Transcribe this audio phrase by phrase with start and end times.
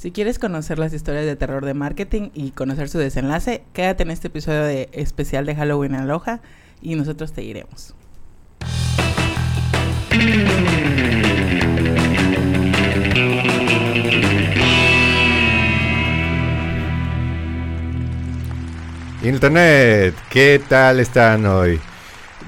[0.00, 4.10] Si quieres conocer las historias de terror de marketing y conocer su desenlace, quédate en
[4.10, 6.40] este episodio de especial de Halloween Aloha
[6.80, 7.94] y nosotros te iremos.
[19.22, 21.78] Internet, ¿qué tal están hoy?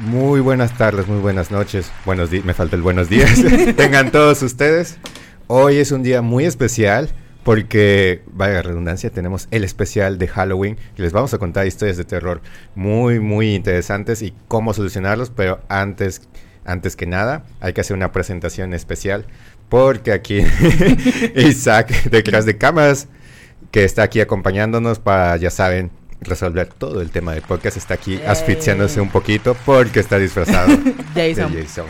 [0.01, 1.93] Muy buenas tardes, muy buenas noches.
[2.07, 3.43] Buenos días, me falta el buenos días.
[3.77, 4.97] Tengan todos ustedes.
[5.49, 7.11] Hoy es un día muy especial
[7.45, 12.05] porque, vaya redundancia, tenemos el especial de Halloween y les vamos a contar historias de
[12.05, 12.41] terror
[12.75, 16.23] muy, muy interesantes y cómo solucionarlos, pero antes,
[16.65, 19.27] antes que nada hay que hacer una presentación especial
[19.69, 20.43] porque aquí
[21.35, 23.09] Isaac detrás de cámaras
[23.71, 25.91] que está aquí acompañándonos para, ya saben,
[26.21, 27.77] resolver todo el tema del podcast.
[27.77, 30.77] Está aquí asfixiándose un poquito porque está disfrazado
[31.15, 31.87] de Jason.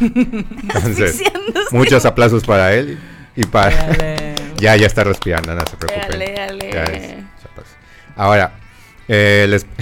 [0.00, 1.22] Entonces,
[1.70, 2.98] muchos aplausos para él
[3.36, 4.29] y para...
[4.60, 7.28] ya, ya está respirando, no se preocupen.
[8.16, 8.52] Ahora,
[9.08, 9.66] eh, les...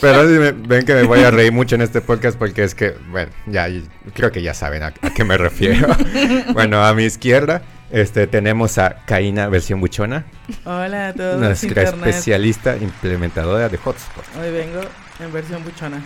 [0.00, 3.30] Pero ven que me voy a reír mucho en este podcast porque es que, bueno,
[3.46, 3.68] ya
[4.14, 5.88] creo que ya saben a qué me refiero.
[6.54, 10.24] bueno, a mi izquierda este, tenemos a Kaina versión buchona.
[10.64, 11.40] Hola a todos.
[11.40, 14.24] Nuestra especialista implementadora de Hotspot.
[14.40, 14.80] Hoy vengo
[15.18, 16.00] en versión buchona.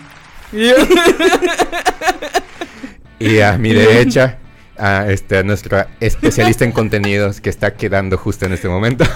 [3.19, 4.39] y a mi derecha,
[4.77, 9.05] a este, nuestra especialista en contenidos que está quedando justo en este momento.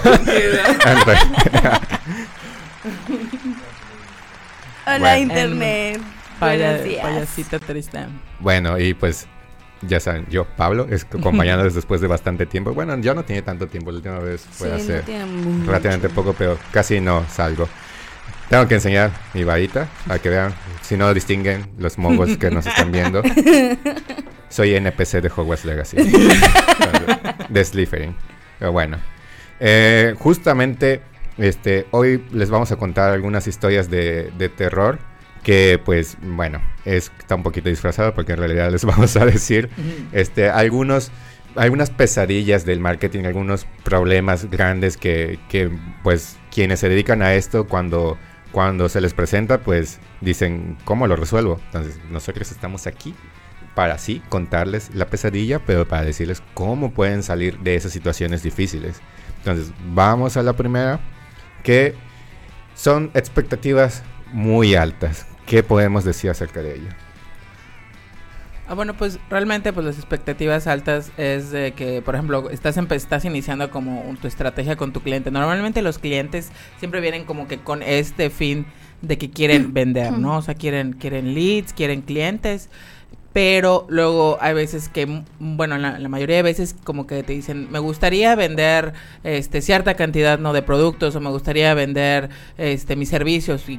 [4.86, 6.00] Hola Internet.
[6.38, 8.06] Payasita triste.
[8.38, 9.26] Bueno, y pues
[9.82, 12.72] ya saben, yo, Pablo, es acompañándoles después de bastante tiempo.
[12.72, 15.02] Bueno, yo no tiene tanto tiempo, la última vez fue hace
[15.66, 17.68] relativamente poco, pero casi no salgo.
[18.48, 22.66] Tengo que enseñar mi varita para que vean, si no distinguen los mongos que nos
[22.66, 23.22] están viendo.
[24.50, 25.96] Soy NPC de Hogwarts Legacy.
[27.48, 28.14] de Slytherin.
[28.58, 28.98] Pero bueno.
[29.58, 31.00] Eh, justamente
[31.38, 34.98] este, hoy les vamos a contar algunas historias de, de terror
[35.42, 39.70] que pues bueno, es, está un poquito disfrazado porque en realidad les vamos a decir
[40.12, 41.10] este, algunos,
[41.56, 45.70] algunas pesadillas del marketing, algunos problemas grandes que, que
[46.02, 48.18] pues quienes se dedican a esto cuando,
[48.52, 51.58] cuando se les presenta pues dicen, ¿cómo lo resuelvo?
[51.66, 53.14] Entonces nosotros estamos aquí
[53.74, 59.00] para sí contarles la pesadilla, pero para decirles cómo pueden salir de esas situaciones difíciles.
[59.38, 61.00] Entonces vamos a la primera,
[61.62, 61.94] que
[62.74, 65.26] son expectativas muy altas.
[65.46, 66.88] ¿Qué podemos decir acerca de ello?
[68.68, 73.24] Ah, bueno, pues realmente pues las expectativas altas es de que, por ejemplo, estás, estás
[73.24, 75.32] iniciando como tu estrategia con tu cliente.
[75.32, 78.66] Normalmente los clientes siempre vienen como que con este fin
[79.02, 80.36] de que quieren vender, ¿no?
[80.36, 82.70] O sea, quieren, quieren leads, quieren clientes
[83.32, 87.78] pero luego hay veces que, bueno, la, mayoría de veces como que te dicen, me
[87.78, 88.92] gustaría vender
[89.22, 93.78] este cierta cantidad no de productos o me gustaría vender este mis servicios y,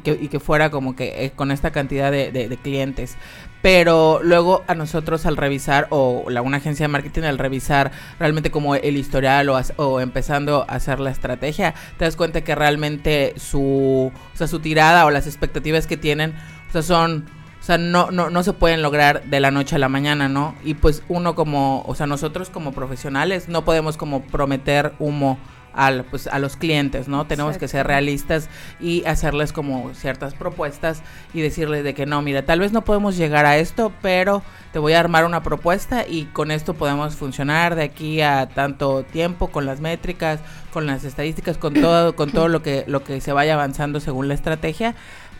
[0.00, 3.16] que, fuera como que eh, con esta cantidad de, clientes.
[3.62, 8.50] Pero luego a nosotros al revisar, o la, una agencia de marketing al revisar realmente
[8.50, 13.34] como el historial o, o empezando a hacer la estrategia, te das cuenta que realmente
[13.36, 16.34] su, o sea, su tirada o las expectativas que tienen,
[16.68, 17.37] o sea, son
[17.68, 20.54] o sea, no, no, no se pueden lograr de la noche a la mañana, ¿no?
[20.64, 25.38] Y pues uno como, o sea, nosotros como profesionales no podemos como prometer humo
[25.74, 27.26] al, pues, a los clientes, ¿no?
[27.26, 28.48] Tenemos que ser realistas
[28.80, 31.02] y hacerles como ciertas propuestas
[31.34, 34.42] y decirles de que no, mira, tal vez no podemos llegar a esto, pero
[34.72, 39.02] te voy a armar una propuesta y con esto podemos funcionar de aquí a tanto
[39.02, 40.40] tiempo con las métricas,
[40.72, 44.26] con las estadísticas, con todo, con todo lo que, lo que se vaya avanzando según
[44.26, 44.94] la estrategia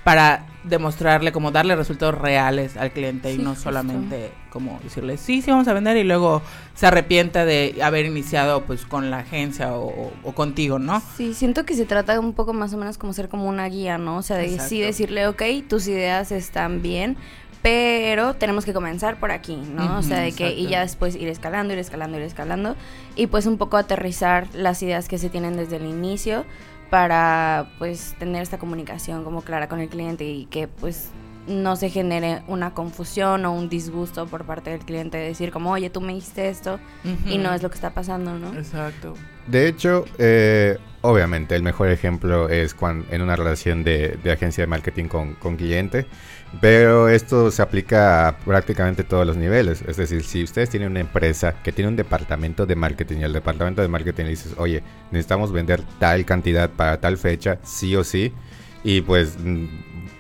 [0.09, 5.51] para demostrarle, como darle resultados reales al cliente y no solamente como decirle, sí, sí,
[5.51, 6.41] vamos a vender y luego
[6.75, 11.03] se arrepienta de haber iniciado pues con la agencia o, contigo, ¿no?
[11.19, 13.99] Sí, siento que se trata un poco más o menos como ser como una guía,
[13.99, 14.17] ¿no?
[14.17, 17.19] O sea, de sí decirle, ok, tus ideas están bien,
[17.61, 19.99] pero tenemos que comenzar por aquí, ¿no?
[19.99, 22.77] o sea, de que y ya después ir escalando, ir escalando, ir escalando
[23.15, 26.47] y pues un poco aterrizar las ideas que se tienen desde el inicio
[26.91, 31.11] para pues tener esta comunicación como clara con el cliente y que pues
[31.47, 35.73] no se genere una confusión o un disgusto por parte del cliente de decir como,
[35.73, 36.79] oye, tú me diste esto
[37.27, 38.55] y no es lo que está pasando, ¿no?
[38.55, 39.15] Exacto.
[39.47, 44.67] De hecho, eh, obviamente el mejor ejemplo es cuando en una relación de, agencia de
[44.67, 46.07] marketing con, con cliente
[46.61, 49.83] pero esto se aplica a prácticamente todos los niveles.
[49.87, 53.33] Es decir, si ustedes tienen una empresa que tiene un departamento de marketing y el
[53.33, 58.03] departamento de marketing le dices, oye, necesitamos vender tal cantidad para tal fecha, sí o
[58.03, 58.33] sí,
[58.83, 59.37] y pues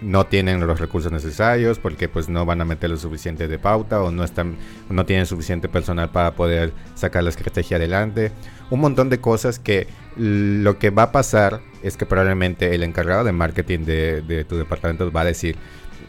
[0.00, 4.00] no tienen los recursos necesarios porque pues no van a meter lo suficiente de pauta
[4.00, 4.56] o no están
[4.88, 8.30] no tienen suficiente personal para poder sacar la estrategia adelante
[8.70, 13.24] un montón de cosas que lo que va a pasar es que probablemente el encargado
[13.24, 15.56] de marketing de tu departamento va a decir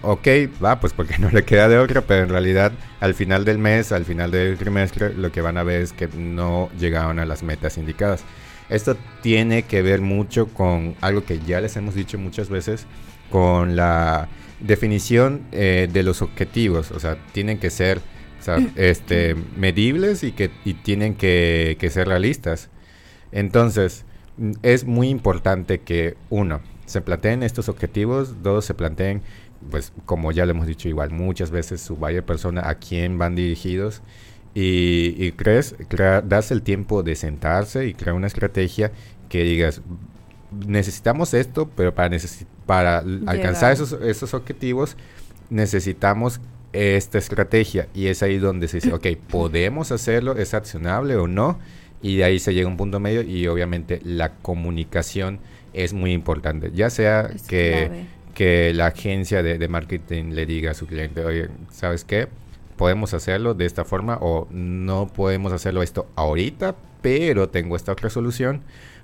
[0.01, 0.27] ok,
[0.63, 3.91] va, pues porque no le queda de otra, pero en realidad al final del mes,
[3.91, 7.43] al final del trimestre, lo que van a ver es que no llegaron a las
[7.43, 8.23] metas indicadas.
[8.69, 12.85] Esto tiene que ver mucho con algo que ya les hemos dicho muchas veces,
[13.31, 14.29] con la
[14.59, 16.91] definición eh, de los objetivos.
[16.91, 18.01] O sea, tienen que ser
[18.75, 22.69] este, medibles y que y tienen que, que ser realistas.
[23.31, 24.05] Entonces,
[24.61, 29.21] es muy importante que uno, se planteen estos objetivos, dos, se planteen
[29.69, 33.35] pues como ya le hemos dicho igual muchas veces, su vaya persona a quién van
[33.35, 34.01] dirigidos.
[34.55, 35.75] Y, crees,
[36.25, 38.91] das el tiempo de sentarse y crear una estrategia
[39.29, 39.81] que digas,
[40.65, 42.17] necesitamos esto, pero para,
[42.65, 44.97] para alcanzar esos, esos objetivos
[45.49, 46.41] necesitamos
[46.73, 47.87] esta estrategia.
[47.93, 51.59] Y es ahí donde se dice, ok, podemos hacerlo, es accionable o no,
[52.01, 55.39] y de ahí se llega a un punto medio y obviamente la comunicación
[55.73, 58.07] es muy importante, ya sea que
[58.39, 62.29] que la agencia de, marketing le diga a su cliente, oye, ¿sabes qué?
[62.77, 68.09] Podemos hacerlo de esta forma o no podemos hacerlo esto ahorita, pero tengo esta otra
[68.09, 68.61] solución.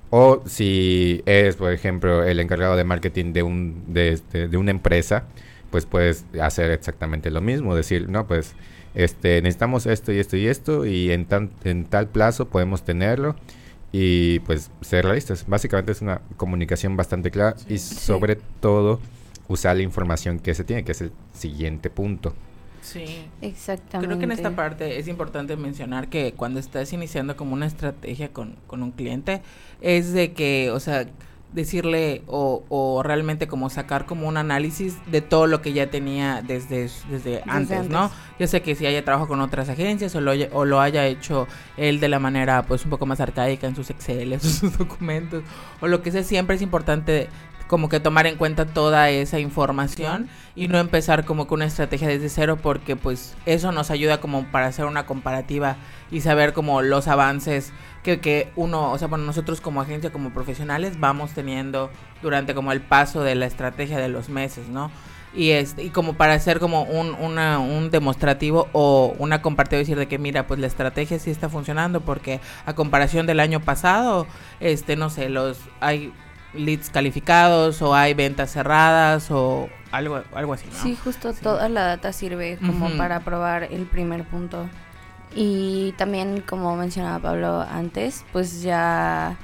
[0.09, 4.71] O si eres, por ejemplo, el encargado de marketing de, un, de, este, de una
[4.71, 5.25] empresa,
[5.69, 8.55] pues puedes hacer exactamente lo mismo, decir, no, pues
[8.93, 13.35] este, necesitamos esto y esto y esto y en, tan, en tal plazo podemos tenerlo
[13.91, 15.43] y pues ser realistas.
[15.45, 19.01] Básicamente es una comunicación bastante clara y sobre todo
[19.47, 22.33] usar la información que se tiene, que es el siguiente punto.
[22.81, 23.25] Sí.
[23.41, 24.07] Exactamente.
[24.07, 28.31] Creo que en esta parte es importante mencionar que cuando estás iniciando como una estrategia
[28.31, 29.41] con, con un cliente,
[29.81, 31.07] es de que, o sea,
[31.55, 36.43] decirle o, o, realmente como sacar como un análisis de todo lo que ya tenía
[36.45, 38.11] desde, desde, antes, ¿no?
[38.37, 41.47] Yo sé que si haya trabajado con otras agencias o lo, o lo haya hecho
[41.77, 45.43] él de la manera pues un poco más arcaica en sus Excel, en sus documentos
[45.81, 47.29] o lo que sea, siempre es importante
[47.67, 52.07] como que tomar en cuenta toda esa información y no empezar como con una estrategia
[52.07, 55.77] desde cero porque pues eso nos ayuda como para hacer una comparativa
[56.11, 57.73] y saber como los avances
[58.03, 61.89] que, que uno, o sea, bueno, nosotros como agencia, como profesionales vamos teniendo
[62.21, 64.91] durante como el paso de la estrategia de los meses, ¿no?
[65.33, 69.97] Y, este, y como para hacer como un, una, un demostrativo o una comparativa decir
[69.97, 74.27] de que mira pues la estrategia sí está funcionando porque a comparación del año pasado
[74.61, 76.13] este no sé los hay
[76.57, 80.81] leads calificados o hay ventas cerradas o algo, algo así, ¿no?
[80.81, 84.69] Sí, justo toda la data sirve como para probar el primer punto.
[85.35, 89.37] Y también, como mencionaba Pablo antes, pues ya...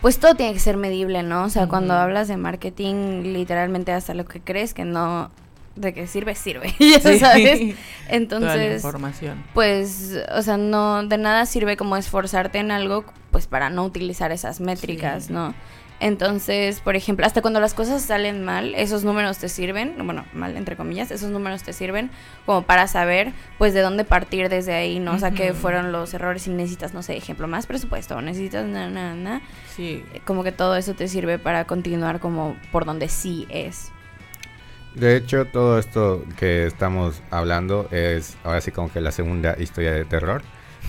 [0.00, 1.44] Pues todo tiene que ser medible, ¿no?
[1.44, 5.30] O sea, cuando hablas de marketing, literalmente hasta lo que crees que no
[5.78, 7.76] de que sirve, sirve, ya sabes.
[8.08, 9.44] Entonces, información.
[9.54, 14.32] pues, o sea, no, de nada sirve como esforzarte en algo, pues para no utilizar
[14.32, 15.54] esas métricas, ¿no?
[16.00, 20.56] Entonces, por ejemplo, hasta cuando las cosas salen mal, esos números te sirven, bueno, mal
[20.56, 22.10] entre comillas, esos números te sirven
[22.46, 25.14] como para saber, pues, de dónde partir desde ahí, ¿no?
[25.14, 28.88] O sea, que fueron los errores y necesitas, no sé, ejemplo, más presupuesto, necesitas na,
[28.88, 29.42] na, na.
[29.74, 30.04] Sí.
[30.24, 33.90] Como que todo eso te sirve para continuar como por donde sí es.
[34.94, 39.92] De hecho, todo esto que estamos hablando es ahora sí como que la segunda historia
[39.92, 40.42] de terror,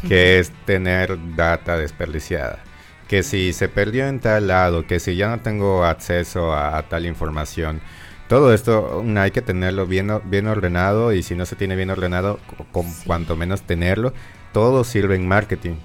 [0.07, 2.59] que es tener data desperdiciada
[3.09, 7.07] que si se perdió en tal lado, que si ya no tengo acceso a, tal
[7.07, 7.81] información.
[8.28, 12.39] Todo esto hay que tenerlo bien, bien ordenado y si no se tiene bien ordenado,
[12.71, 14.13] con cuanto menos tenerlo,
[14.54, 15.78] todo sirve en marketing.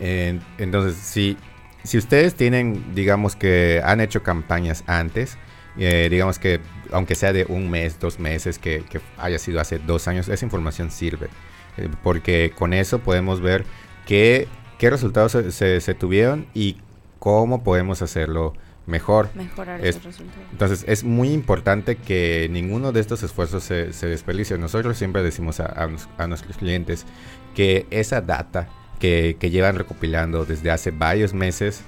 [0.00, 1.38] entonces, si,
[1.84, 5.38] si ustedes tienen, digamos que han hecho campañas antes,
[5.78, 6.60] eh, digamos que
[6.90, 8.84] aunque sea de un mes, dos meses, que,
[9.18, 11.28] haya sido hace dos años, esa información sirve.
[11.76, 13.64] Eh, porque con eso podemos ver
[14.04, 14.48] qué
[14.82, 16.76] qué resultados se, tuvieron y
[17.20, 18.52] cómo podemos hacerlo
[18.88, 19.30] mejor.
[19.36, 20.44] Mejorar esos resultados.
[20.50, 24.58] Entonces es muy importante que ninguno de estos esfuerzos se, se desperdicie.
[24.58, 25.86] Nosotros siempre decimos a,
[26.26, 27.06] nuestros clientes
[27.54, 31.82] que esa data que, llevan recopilando desde hace varios meses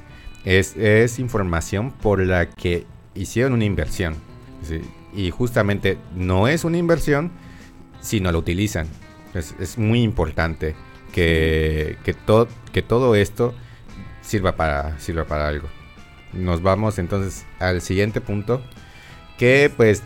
[0.44, 2.86] es, es información por la que
[3.16, 4.14] hicieron una inversión.
[5.12, 7.32] Y justamente no es una inversión
[8.00, 8.86] si no la utilizan.
[9.34, 10.76] Es, es muy importante
[11.14, 12.16] que, que,
[12.72, 13.54] que todo esto
[14.20, 15.68] sirva para, sirva para algo.
[16.32, 18.60] Nos vamos entonces al siguiente punto,
[19.38, 20.02] que pues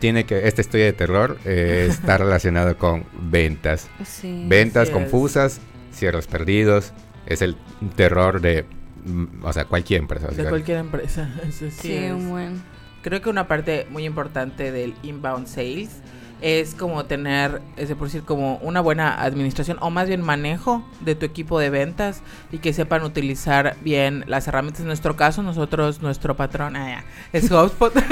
[0.00, 3.88] tiene que, esta historia de terror eh, está relacionada con ventas.
[4.22, 5.62] ventas confusas,
[5.94, 6.92] cierres perdidos,
[7.24, 7.56] es el
[7.96, 8.66] terror de,
[9.06, 10.28] mm, o sea, cualquier empresa.
[10.28, 11.30] De cualquier empresa,
[11.70, 12.62] sí, un buen.
[13.00, 16.02] creo que una parte muy importante del inbound sales
[16.40, 21.14] es como tener, es por decir, como una buena administración o más bien manejo de
[21.14, 24.80] tu equipo de ventas y que sepan utilizar bien las herramientas.
[24.82, 27.02] En nuestro caso, nosotros, nuestro patrón ah,
[27.32, 27.92] es HubSpot.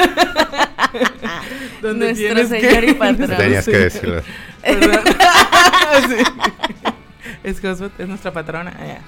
[1.82, 3.30] nuestro señor y patrón.
[3.36, 4.22] Tenías que decirlo.
[7.44, 8.72] Es HubSpot, es nuestra patrona.
[8.76, 8.98] Ah,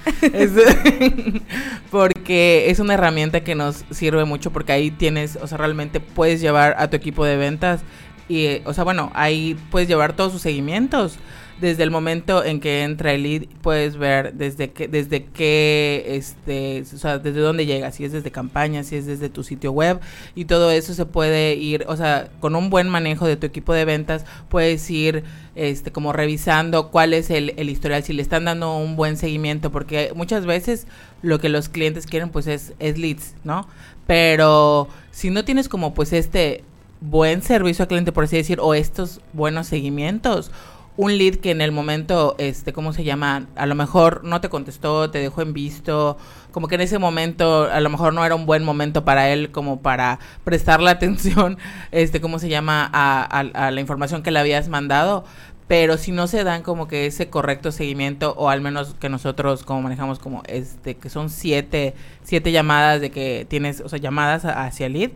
[1.90, 6.40] porque es una herramienta que nos sirve mucho porque ahí tienes, o sea, realmente puedes
[6.40, 7.80] llevar a tu equipo de ventas
[8.28, 11.18] y, o sea, bueno, ahí puedes llevar todos sus seguimientos.
[11.60, 16.82] Desde el momento en que entra el lead, puedes ver desde qué, desde qué, este,
[16.82, 19.98] o sea, desde dónde llega, si es desde campaña, si es desde tu sitio web,
[20.36, 23.72] y todo eso se puede ir, o sea, con un buen manejo de tu equipo
[23.72, 25.24] de ventas, puedes ir,
[25.56, 29.72] este, como revisando cuál es el, el historial, si le están dando un buen seguimiento,
[29.72, 30.86] porque muchas veces
[31.22, 33.66] lo que los clientes quieren, pues, es, es leads, ¿no?
[34.06, 36.62] Pero si no tienes como, pues, este
[37.00, 40.50] buen servicio al cliente, por así decir, o estos buenos seguimientos.
[40.96, 43.46] Un lead que en el momento, este, ¿cómo se llama?
[43.54, 46.16] A lo mejor no te contestó, te dejó en visto,
[46.50, 49.52] como que en ese momento a lo mejor no era un buen momento para él
[49.52, 51.56] como para prestarle atención,
[51.92, 52.90] este, ¿cómo se llama?
[52.92, 55.24] A, la información que le habías mandado
[55.68, 59.64] pero si no se dan como que ese correcto seguimiento o al menos que nosotros
[59.64, 64.46] como manejamos como este que son siete siete llamadas de que tienes o sea llamadas
[64.46, 65.10] hacia el lead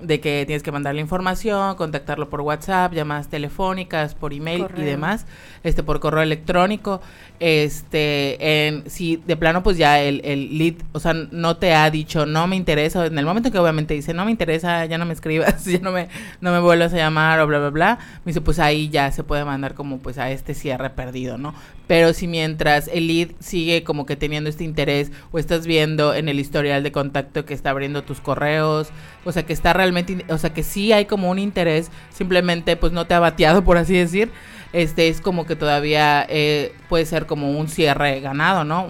[0.00, 5.26] de que tienes que mandarle información, contactarlo por WhatsApp, llamadas telefónicas, por email y demás,
[5.62, 7.00] este por correo electrónico,
[7.40, 11.88] este en si de plano pues ya el, el lead, o sea, no te ha
[11.90, 15.06] dicho no me interesa, en el momento que obviamente dice no me interesa, ya no
[15.06, 16.08] me escribas, ya no me
[16.40, 19.22] no me vuelvas a llamar o bla bla bla, me dice pues ahí ya se
[19.24, 21.54] puede mandar como pues a este cierre perdido, ¿no?
[21.86, 26.28] Pero si mientras el lead sigue como que teniendo este interés o estás viendo en
[26.28, 28.88] el historial de contacto que está abriendo tus correos,
[29.24, 32.92] o sea, que está realmente, o sea, que sí hay como un interés, simplemente pues
[32.92, 34.30] no te ha bateado, por así decir,
[34.72, 38.88] este es como que todavía eh, puede ser como un cierre ganado, ¿no?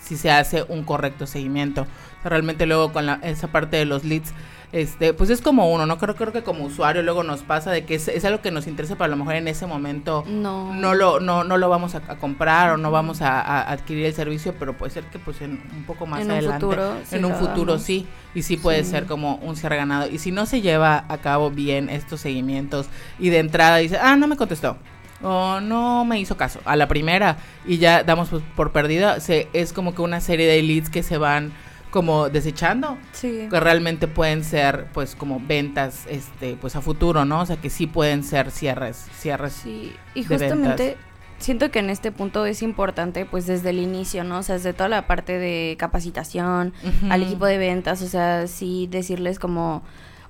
[0.00, 1.86] si se hace un correcto seguimiento.
[2.24, 4.32] realmente luego con la, esa parte de los leads
[4.74, 5.98] este, pues es como uno, ¿no?
[5.98, 8.96] Creo, creo que como usuario luego nos pasa de que es, algo que nos interesa,
[8.96, 12.00] pero a lo mejor en ese momento no, no, lo, no, no lo vamos a,
[12.16, 15.84] comprar o no vamos a, adquirir el servicio, pero puede ser que pues en un
[15.84, 16.66] poco más adelante,
[17.12, 20.10] en un futuro sí, y sí puede ser como un cierre ganado.
[20.10, 22.88] Y si no se lleva a cabo bien estos seguimientos
[23.20, 24.76] y de entrada dice, ah, no me contestó,
[25.22, 29.72] o no me hizo caso a la primera y ya damos por perdida, se, es
[29.72, 31.52] como que una serie de leads que se van
[31.94, 32.98] como desechando.
[33.12, 33.46] Sí.
[33.48, 37.42] Que realmente pueden ser, pues, como ventas, este, pues, a futuro, ¿no?
[37.42, 39.52] O sea, que sí pueden ser cierres, cierres.
[39.52, 40.96] Sí, y justamente
[41.38, 44.38] siento que en este punto es importante, pues, desde el inicio, ¿no?
[44.38, 46.72] O sea, desde toda la parte de capacitación,
[47.10, 49.84] al equipo de ventas, o sea, sí decirles como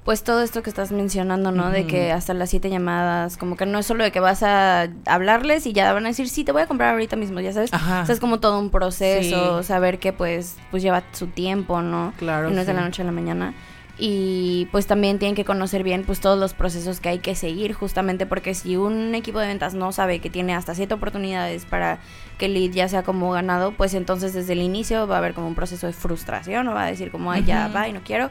[0.05, 1.71] pues todo esto que estás mencionando, ¿no?
[1.71, 4.89] De que hasta las siete llamadas, como que no es solo de que vas a
[5.07, 7.73] hablarles y ya van a decir, sí, te voy a comprar ahorita mismo, ya sabes.
[7.73, 8.03] Ajá.
[8.03, 12.13] O sea, es como todo un proceso, saber que pues, pues lleva su tiempo, ¿no?
[12.19, 12.51] Claro.
[12.51, 13.55] Y no es de la noche a la mañana.
[13.97, 17.73] Y pues también tienen que conocer bien pues todos los procesos que hay que seguir,
[17.73, 22.01] justamente porque si un equipo de ventas no sabe que tiene hasta siete oportunidades para
[22.37, 25.33] que el lead ya sea como ganado, pues entonces desde el inicio va a haber
[25.33, 28.01] como un proceso de frustración o va a decir como, ay, ya va y no
[28.05, 28.31] quiero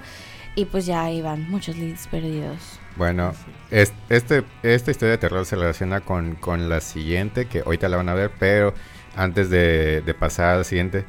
[0.55, 2.79] y pues ya iban muchos leads perdidos.
[2.95, 3.33] Bueno,
[3.71, 8.09] este, esta historia de terror se relaciona con, con, la siguiente, que ahorita la van
[8.09, 8.73] a ver, pero
[9.15, 11.05] antes de, pasar a la siguiente,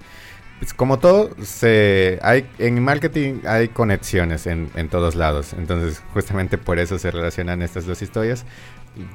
[0.58, 6.56] pues como todo, se, hay, en marketing hay conexiones en, en, todos lados, entonces justamente
[6.56, 8.46] por eso se relacionan estas dos historias,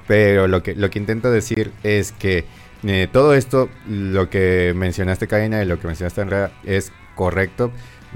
[0.08, 2.46] pero lo que, lo que intento decir es que
[2.84, 7.72] eh, todo esto, lo que mencionaste Karina y lo que mencionaste Andrea, es correcto,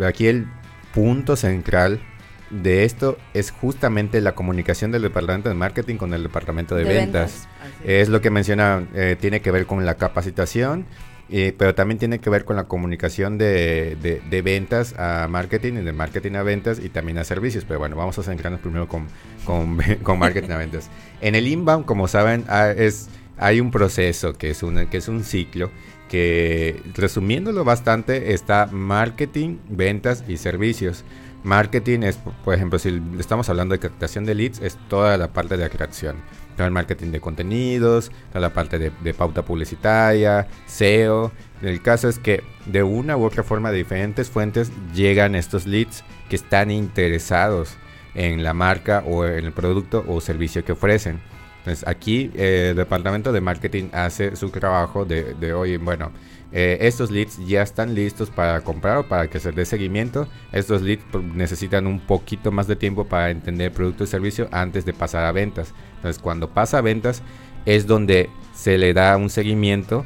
[0.06, 0.48] aquí el
[0.94, 2.02] punto central
[2.50, 7.48] de esto es justamente la comunicación del departamento de marketing con el departamento de, ventas.
[7.84, 10.86] Es lo que menciona, eh, tiene que ver con la capacitación,
[11.30, 13.98] eh, pero también tiene que ver con la comunicación de,
[14.30, 17.66] de, ventas a marketing y de marketing a ventas y también a servicios.
[17.66, 19.08] Pero bueno, vamos a centrarnos primero con,
[19.46, 20.90] con, con marketing a ventas.
[21.22, 25.08] En el inbound, como saben, ah, es, hay un proceso que es, una, que es
[25.08, 25.72] un ciclo
[26.14, 31.04] que resumiéndolo bastante está marketing, ventas y servicios.
[31.44, 35.58] Marketing es, por ejemplo, si estamos hablando de captación de leads, es toda la parte
[35.58, 36.18] de creación.
[36.56, 41.32] Todo el marketing de contenidos, toda la parte de, pauta publicitaria, SEO.
[41.64, 46.04] El caso es que de una u otra forma, de diferentes fuentes, llegan estos leads
[46.30, 47.76] que están interesados
[48.14, 51.33] en la marca o en el producto o servicio que ofrecen.
[51.64, 56.12] Entonces aquí eh, el departamento de marketing hace su trabajo de, oye, bueno,
[56.52, 60.28] eh, estos leads ya están listos para comprar o para que se dé seguimiento.
[60.52, 64.84] Estos leads pues, necesitan un poquito más de tiempo para entender producto y servicio antes
[64.84, 65.74] de pasar a ventas.
[65.96, 67.24] Entonces cuando pasa a ventas
[67.66, 70.06] es donde se le da un seguimiento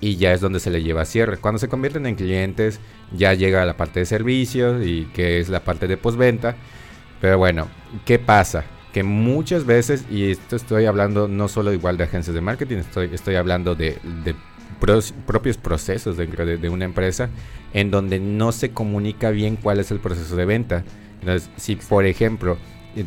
[0.00, 1.36] y ya es donde se le lleva a cierre.
[1.36, 2.80] Cuando se convierten en clientes
[3.12, 6.56] ya llega a la parte de servicios y que es la parte de postventa.
[7.20, 7.68] Pero bueno,
[8.04, 8.64] ¿qué pasa?
[8.96, 13.10] Que muchas veces, y esto estoy hablando no solo igual de agencias de marketing, estoy,
[13.12, 13.98] estoy hablando de,
[15.26, 17.28] propios procesos dentro de, una empresa
[17.74, 20.82] en donde no se comunica bien cuál es el proceso de venta.
[21.20, 22.56] Entonces, si por ejemplo,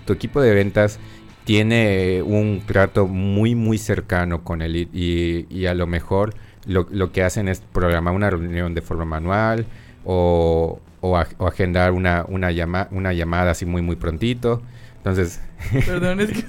[0.06, 1.00] tu equipo de ventas
[1.44, 6.36] tiene un trato muy, muy cercano con el y, y a lo mejor
[6.68, 9.66] lo, lo, que hacen es programar una reunión de forma manual
[10.06, 12.52] o, o, agendar una, una,
[12.92, 14.62] una llamada así muy, muy prontito.
[15.00, 15.40] Entonces.
[15.86, 16.44] Perdón, es que.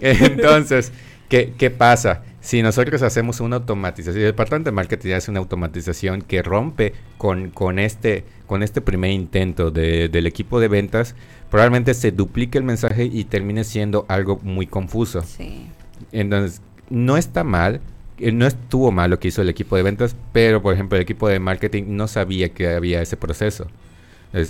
[0.00, 0.92] Entonces,
[1.28, 2.22] ¿qué, ¿qué, pasa?
[2.40, 7.50] Si nosotros hacemos una automatización, el departamento de marketing hace una automatización que rompe con,
[7.50, 11.14] con, este, con este primer intento de, del equipo de ventas,
[11.50, 15.22] probablemente se duplique el mensaje y termine siendo algo muy confuso.
[15.22, 15.66] Sí.
[16.12, 17.80] Entonces, no está mal,
[18.18, 21.02] eh, no estuvo mal lo que hizo el equipo de ventas, pero por ejemplo el
[21.02, 23.66] equipo de marketing no sabía que había ese proceso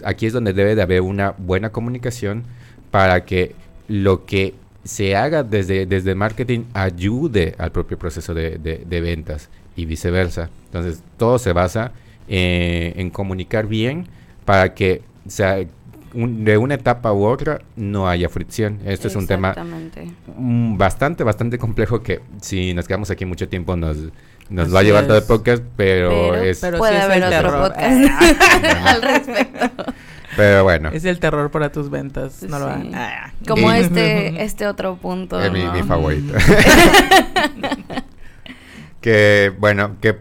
[0.05, 2.45] aquí es donde debe de haber una buena comunicación
[2.91, 3.55] para que
[3.89, 4.55] lo que
[4.85, 10.49] se haga desde, desde marketing ayude al propio proceso de, ventas y viceversa.
[10.67, 11.93] Entonces, todo se basa
[12.29, 14.07] eh, en comunicar bien
[14.45, 15.59] para que sea,
[16.17, 18.79] de una etapa u otra no haya fricción.
[18.87, 19.55] Esto es un tema
[20.37, 23.99] bastante, bastante complejo que si nos quedamos aquí mucho tiempo nos
[24.49, 26.65] nos va a llevar todo el podcast, pero, es...
[26.79, 29.93] puede haber otro podcast al respecto.
[30.37, 30.91] Pero bueno.
[30.93, 33.33] Es el terror para tus ventas, no lo ah.
[33.47, 35.41] Como este, este otro punto.
[35.41, 36.35] Es mi, favorito.
[39.01, 40.19] que, bueno, ¿qué,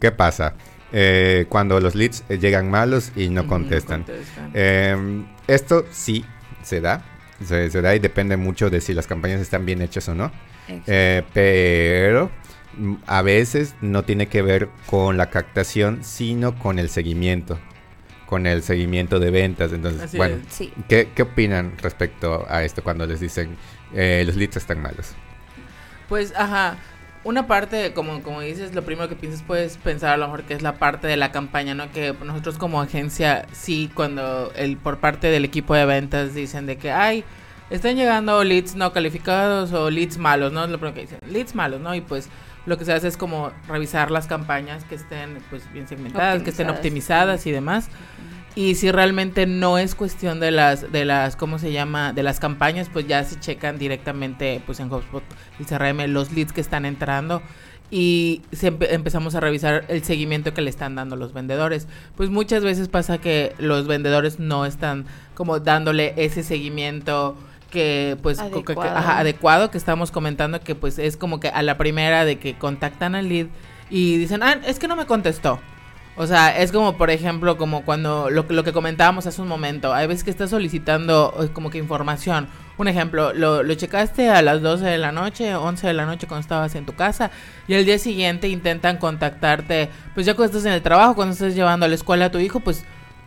[0.00, 0.54] qué pasa?
[0.92, 4.04] Eh, cuando los leads eh, llegan malos y no contestan.
[4.52, 6.24] Em, esto sí
[6.62, 7.02] se da.
[7.44, 10.30] Se, se, da y depende mucho de si las campañas están bien hechas o no.
[10.68, 12.30] Eh, pero
[13.06, 17.58] a veces no tiene que ver con la captación, sino con el seguimiento,
[18.26, 19.72] con el seguimiento de ventas.
[19.72, 20.36] Entonces, bueno,
[20.88, 23.56] ¿qué, opinan respecto a esto cuando les dicen
[23.94, 25.12] eh, los leads están malos?
[26.08, 26.76] Pues, ajá,
[27.24, 30.54] una parte, como, como dices, lo primero que piensas puedes pensar a lo mejor que
[30.54, 31.90] es la parte de la campaña, ¿no?
[31.90, 36.76] Que nosotros como agencia, sí, cuando el por parte del equipo de ventas dicen de
[36.76, 37.24] que, ay,
[37.70, 40.64] están llegando leads no calificados o leads malos, ¿no?
[40.64, 41.94] Es lo primero que dicen, leads malos, ¿no?
[41.94, 42.28] Y pues
[42.66, 46.50] lo que se hace es como revisar las campañas que estén pues bien segmentadas, que
[46.50, 47.88] estén optimizadas y demás.
[48.56, 52.38] Y si realmente no es cuestión de las de las cómo se llama, de las
[52.38, 55.24] campañas, pues ya se checan directamente pues en HubSpot
[55.58, 57.42] y CRM los leads que están entrando
[57.90, 61.86] y empezamos a revisar el seguimiento que le están dando los vendedores.
[62.16, 67.36] Pues muchas veces pasa que los vendedores no están como dándole ese seguimiento
[67.74, 69.70] que pues adecuado.
[69.70, 73.28] Que, estamos comentando que pues es como que a la primera de que contactan al
[73.28, 73.48] lead
[73.90, 75.60] y dicen, ah, es que no me contestó.
[76.16, 79.92] O sea, es como, por ejemplo, como cuando lo, lo que comentábamos hace un momento.
[79.92, 82.48] Hay veces que estás solicitando como que información.
[82.78, 86.28] Un ejemplo, lo, lo checaste a las 12 de la noche, 11 de la noche
[86.28, 87.30] cuando estabas en tu casa
[87.68, 91.54] y el día siguiente intentan contactarte, pues ya cuando estás en el trabajo, cuando estás
[91.54, 92.84] llevando a la escuela a tu hijo, pues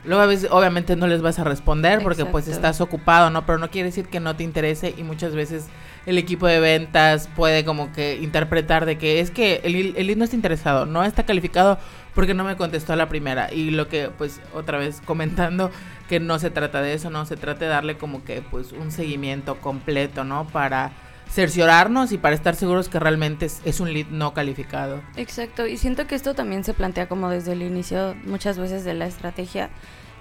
[0.08, 3.46] Luego a veces obviamente no les vas a responder porque pues estás ocupado, ¿no?
[3.46, 5.68] Pero no quiere decir que no te interese y muchas veces
[6.06, 10.18] el equipo de ventas puede como que interpretar de que es que el, el lead
[10.18, 11.78] no está interesado, no está calificado
[12.16, 13.54] porque no me contestó a la primera.
[13.54, 15.72] Y lo que pues otra vez comentando
[16.08, 18.92] que no se trata de eso, no se trata de darle como que pues un
[18.92, 20.48] seguimiento completo, ¿no?
[20.48, 20.94] Para
[21.30, 25.02] cerciorarnos y para estar seguros que realmente es, es, un lead no calificado.
[25.16, 28.94] Exacto, y siento que esto también se plantea como desde el inicio muchas veces de
[28.94, 29.70] la estrategia,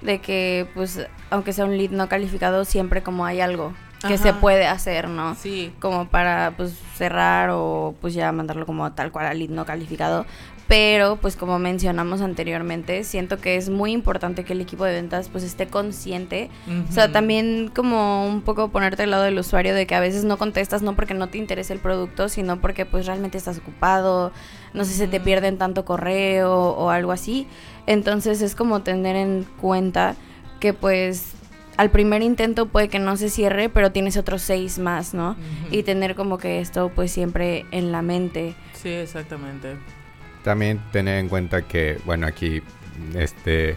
[0.02, 3.72] de que pues aunque sea un lead no calificado siempre como hay algo
[4.06, 5.34] que se puede hacer, ¿no?
[5.34, 5.74] Sí.
[5.80, 10.26] Como para pues cerrar o pues ya mandarlo como tal cual al lead no calificado.
[10.68, 15.28] Pero pues como mencionamos anteriormente, siento que es muy importante que el equipo de ventas
[15.28, 16.50] pues esté consciente.
[16.88, 20.24] O sea, también como un poco ponerte al lado del usuario de que a veces
[20.24, 24.32] no contestas no porque no te interese el producto, sino porque pues realmente estás ocupado,
[24.74, 27.46] no sé, si se te pierden tanto correo o algo así.
[27.86, 30.16] Entonces es como tener en cuenta
[30.58, 31.34] que pues
[31.76, 35.36] al primer intento puede que no se cierre, pero tienes otros seis más, ¿no?
[35.70, 38.56] Y tener como que esto pues siempre en la mente.
[38.72, 39.76] Sí, exactamente.
[40.46, 42.62] También tener en cuenta que, bueno, aquí
[43.16, 43.76] este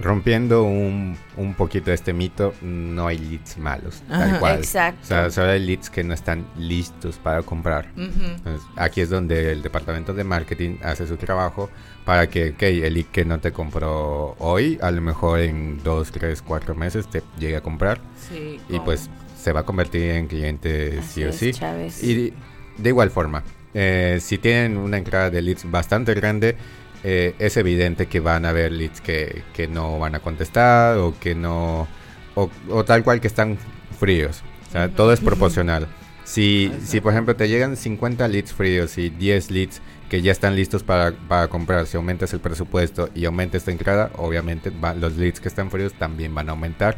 [0.00, 4.58] rompiendo un, un, poquito este mito, no hay leads malos, tal cual.
[4.58, 5.00] Exacto.
[5.02, 7.88] O sea, solo hay leads que no están listos para comprar.
[8.76, 11.68] aquí es donde el departamento de marketing hace su trabajo
[12.04, 16.42] para que el lead que no te compró hoy, a lo mejor en dos, tres,
[16.42, 18.00] cuatro meses te llegue a comprar.
[18.28, 21.50] Sí, y pues se va a convertir en cliente sí o sí.
[22.02, 22.32] Y
[22.80, 23.42] de igual forma,
[23.74, 26.56] eh, si tienen una entrada de leads bastante grande,
[27.02, 31.14] eh, es evidente que van a haber leads que, que no van a contestar o
[31.18, 31.86] que no,
[32.34, 33.58] o, tal cual que están
[33.98, 34.42] fríos.
[34.68, 35.86] O sea, todo es proporcional.
[36.24, 40.56] Si, si, por ejemplo, te llegan 50 leads fríos y 10 leads que ya están
[40.56, 45.40] listos para, para comprar, si aumentas el presupuesto y aumentas esta entrada, obviamente los leads
[45.40, 46.96] que están fríos también van a aumentar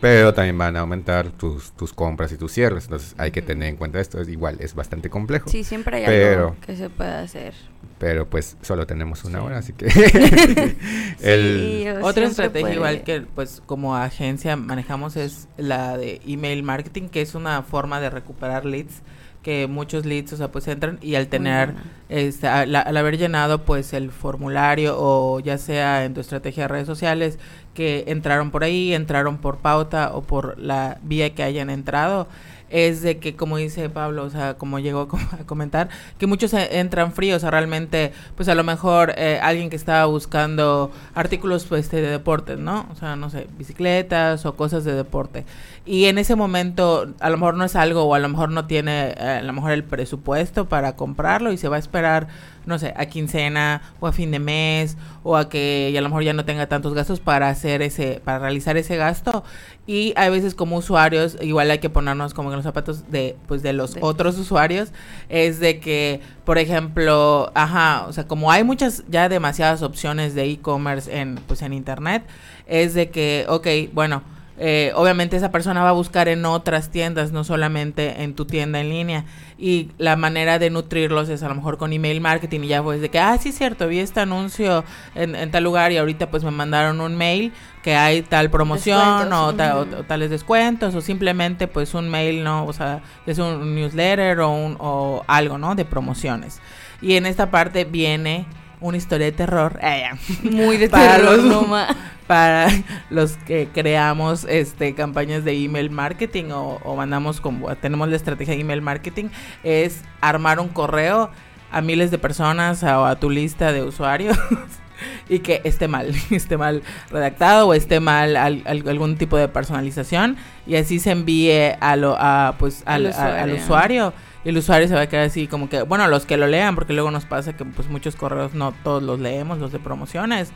[0.00, 2.84] pero también van a aumentar tus, tus compras y tus cierres.
[2.84, 4.20] Entonces hay que tener en cuenta esto.
[4.20, 5.48] Es igual, es bastante complejo.
[5.48, 7.54] Sí, siempre hay algo que se puede hacer.
[7.98, 9.86] Pero pues solo tenemos una hora, así que...
[12.02, 17.34] Otra estrategia igual que pues como agencia manejamos es la de email marketing, que es
[17.34, 19.02] una forma de recuperar leads
[19.42, 21.74] que muchos leads, o sea, pues entran y al tener,
[22.08, 26.86] este, al, haber llenado pues el formulario o ya sea en tu estrategia de redes
[26.86, 27.38] sociales,
[27.78, 32.26] que entraron por ahí, entraron por pauta o por la vía que hayan entrado,
[32.70, 35.08] es de que, como dice Pablo, o sea, como llegó
[35.40, 39.40] a comentar, que muchos e, entran fríos, o sea, realmente, pues a lo mejor eh,
[39.42, 42.86] alguien que estaba buscando artículos pues, de deportes, ¿no?
[42.92, 45.44] O sea, no sé, bicicletas o cosas de deporte.
[45.86, 48.66] Y en ese momento, a lo mejor no es algo, o a lo mejor no
[48.66, 52.28] tiene, eh, a lo mejor el presupuesto para comprarlo y se va a esperar
[52.68, 56.22] no sé, a quincena o a fin de mes o a que a lo mejor
[56.22, 59.42] ya no tenga tantos gastos para hacer ese, para realizar ese gasto.
[59.86, 63.72] Y a veces como usuarios, igual hay que ponernos como los zapatos de, pues de
[63.72, 64.90] los otros usuarios,
[65.28, 70.44] es de que, por ejemplo, ajá, o sea, como hay muchas, ya demasiadas opciones de
[70.50, 72.24] e-commerce en, pues en internet,
[72.66, 74.22] es de que, ok, bueno,
[74.60, 78.80] eh, obviamente esa persona va a buscar en otras tiendas, no solamente en tu tienda
[78.80, 79.24] en línea.
[79.56, 83.00] Y la manera de nutrirlos es a lo mejor con email marketing y ya pues
[83.00, 86.50] de que, ah, sí, cierto, vi este anuncio en, tal lugar y ahorita pues me
[86.50, 92.42] mandaron un mail que hay tal promoción o, tales descuentos o simplemente pues un mail,
[92.42, 92.66] ¿no?
[92.66, 95.74] O sea, es un newsletter o, un, o algo, ¿no?
[95.76, 96.60] De promociones.
[97.00, 98.46] Y en esta parte viene
[98.80, 99.78] una historia de terror.
[99.82, 100.08] Eh,
[100.42, 101.38] Muy de terror,
[102.26, 102.68] para
[103.08, 108.60] los que creamos este campañas de email marketing o, mandamos como tenemos la estrategia de
[108.60, 109.30] email marketing
[109.62, 111.30] es armar un correo
[111.70, 114.36] a miles de personas o a, tu lista de usuarios
[115.30, 120.36] y que esté mal, esté mal redactado o esté mal algún tipo de personalización
[120.66, 124.12] y así se envíe a lo a, pues al, al usuario
[124.44, 126.92] el usuario se va a quedar así como que, bueno, los que lo lean, porque
[126.92, 130.50] luego nos pasa que pues muchos correos no todos los leemos, los de promociones,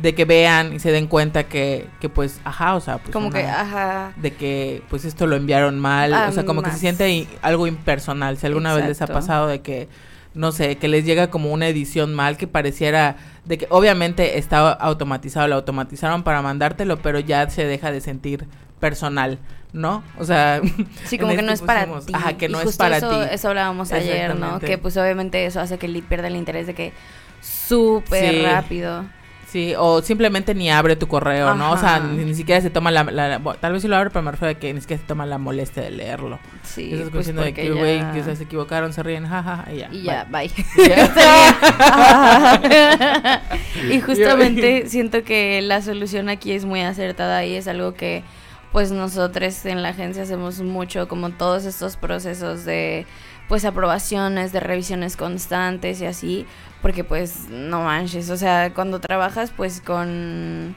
[0.00, 3.30] de que vean y se den cuenta que, que pues, ajá, o sea, pues como
[3.30, 7.26] que, ajá, de que pues esto lo enviaron mal, o sea, como que se siente
[7.42, 9.88] algo impersonal, si alguna vez les ha pasado de que
[10.36, 14.70] no sé, que les llega como una edición mal que pareciera de que obviamente estaba
[14.70, 18.46] automatizado, lo automatizaron para mandártelo, pero ya se deja de sentir
[18.78, 19.38] personal,
[19.72, 20.02] ¿no?
[20.18, 20.60] O sea,
[21.04, 22.12] sí, como que no es para ti.
[22.12, 23.16] Ajá, que no es para ti.
[23.30, 24.58] Eso hablábamos ayer, ¿no?
[24.58, 26.92] Que pues obviamente eso hace que pierda el interés de que
[27.40, 29.04] súper rápido.
[29.46, 31.70] Sí, o simplemente ni abre tu correo, ¿no?
[31.70, 34.50] O sea, ni, siquiera se toma la, Tal vez sí lo abre, pero me refiero
[34.50, 36.40] a que ni siquiera se toma la molestia de leerlo.
[36.64, 39.88] Sí, Esas pues de que, güey, que se equivocaron, se ríen, jaja, y ya.
[39.92, 40.50] Y ya, bye.
[43.94, 48.24] y justamente siento que la solución aquí es muy acertada y es algo que
[48.72, 53.06] pues nosotros en la agencia hacemos mucho, como todos estos procesos de
[53.48, 56.46] pues aprobaciones, de revisiones constantes y así,
[56.82, 60.74] porque pues no manches, o sea, cuando trabajas pues con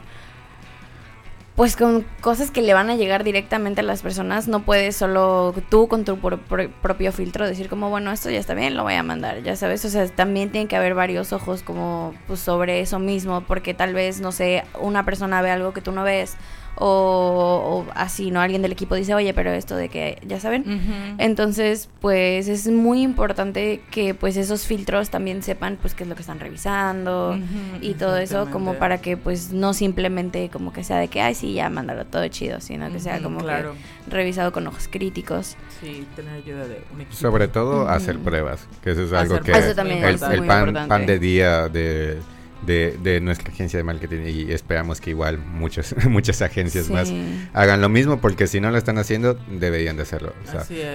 [1.59, 5.53] pues con cosas que le van a llegar directamente a las personas, no puedes solo
[5.69, 9.03] tú con tu propio filtro decir como, bueno, esto ya está bien, lo voy a
[9.03, 12.97] mandar, ya sabes, o sea, también tiene que haber varios ojos como pues sobre eso
[12.97, 16.37] mismo, porque tal vez, no sé, una persona ve algo que tú no ves,
[16.75, 18.41] o, así, ¿no?
[18.41, 21.15] Alguien del equipo dice, oye, pero esto de que, ya saben.
[21.17, 26.15] Entonces, pues es muy importante que pues esos filtros también sepan pues qué es lo
[26.15, 27.37] que están revisando
[27.81, 31.35] y todo eso, como para que pues no simplemente como que sea de que, ay,
[31.35, 33.65] sí, ya mándalo todo chido, sino que sea como que
[34.07, 35.57] revisado con ojos críticos.
[35.81, 37.15] Sí, tener ayuda de un equipo.
[37.15, 39.51] Sobre todo hacer pruebas, que eso es algo que...
[39.51, 42.19] Eso también el, el pan, pan de día de
[42.61, 47.11] de, nuestra agencia de marketing y esperamos que igual muchas muchas agencias más
[47.53, 50.33] hagan lo mismo porque si no lo están haciendo deberían de hacerlo.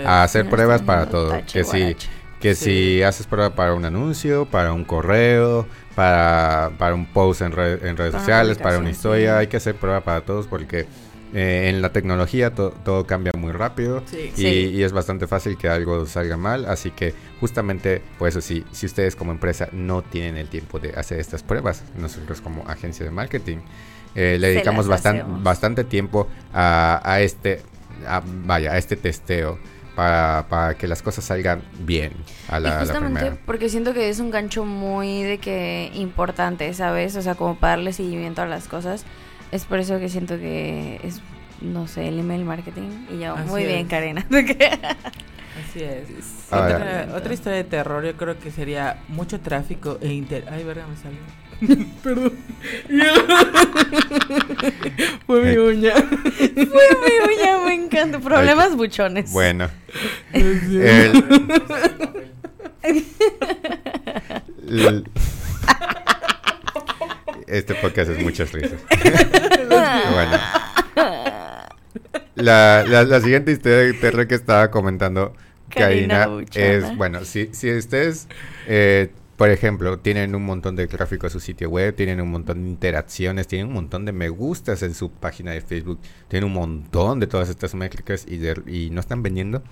[0.04, 1.40] a hacer pruebas para todo.
[1.50, 1.96] Que si
[2.40, 7.52] Que si haces prueba para un anuncio, para un correo, para, para un post en,
[7.52, 10.86] en redes sociales, para una historia, hay que hacer prueba para todos porque
[11.34, 14.04] eh, en la tecnología todo cambia muy rápido
[14.36, 16.64] y, es bastante fácil que algo salga mal.
[16.66, 20.90] Así que justamente por eso, si, si ustedes como empresa no tienen el tiempo de
[20.90, 23.58] hacer estas pruebas, nosotros como agencia de marketing
[24.14, 27.62] eh, le dedicamos bastante, bastante tiempo a, este,
[28.44, 29.58] vaya, a este testeo.
[29.96, 32.14] Para, para, que las cosas salgan bien
[32.48, 37.14] a la, justamente porque siento que es un gancho muy de que importante, ¿sabes?
[37.14, 39.04] O sea, como para darle seguimiento a las cosas.
[39.54, 41.20] Es por eso que siento que es,
[41.60, 43.06] no sé, el email marketing.
[43.08, 44.26] Y yo, muy bien, Karina.
[44.28, 46.08] Así es.
[46.50, 50.44] Otra, otra, historia de terror, yo creo que sería mucho tráfico e inter.
[50.50, 51.20] Ay, verga, me salió.
[52.02, 52.32] Perdón.
[55.28, 55.94] Fue mi uña.
[55.94, 58.18] Fue mi uña, me encanta.
[58.18, 59.30] Problemas buchones.
[59.30, 59.70] Bueno.
[60.32, 61.22] el...
[67.46, 68.80] Este podcast es muchas risas.
[69.68, 70.38] bueno.
[72.36, 75.34] La, la, siguiente historia de terror que estaba comentando
[75.68, 78.28] Karina, es, bueno, si, si ustedes,
[78.66, 82.64] eh, por ejemplo, tienen un montón de tráfico a su sitio web, tienen un montón
[82.64, 86.54] de interacciones, tienen un montón de me gustas en su página de Facebook, tienen un
[86.54, 89.62] montón de todas estas métricas y, y no están vendiendo,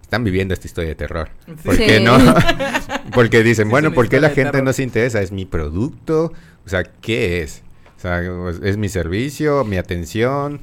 [0.00, 1.30] están viviendo esta historia de terror.
[1.64, 2.16] ¿Por qué no?
[3.14, 5.20] Porque dicen, bueno, ¿por qué la gente no se interesa?
[5.20, 6.32] ¿Es mi producto?
[6.66, 7.62] O sea, ¿qué es?
[7.96, 8.22] O sea,
[8.62, 10.60] es mi servicio, mi atención,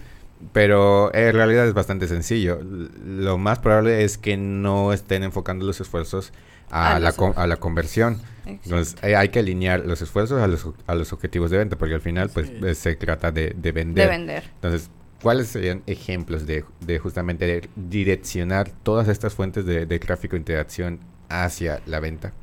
[0.51, 2.59] pero en realidad es bastante sencillo.
[3.05, 6.33] Lo más probable es que no estén enfocando los esfuerzos
[6.69, 8.21] a, la, a la conversión.
[8.45, 12.01] Entonces hay que alinear los esfuerzos a los, a los objetivos de venta, porque al
[12.01, 14.05] final pues se trata de, de, vender.
[14.05, 14.43] De vender.
[14.55, 14.89] Entonces,
[15.21, 20.99] ¿cuáles serían ejemplos de, de justamente direccionar todas estas fuentes de, de tráfico e interacción
[21.29, 22.33] hacia la venta?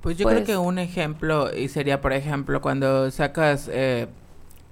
[0.00, 4.06] Pues yo creo que un ejemplo y sería, por ejemplo, cuando sacas, eh,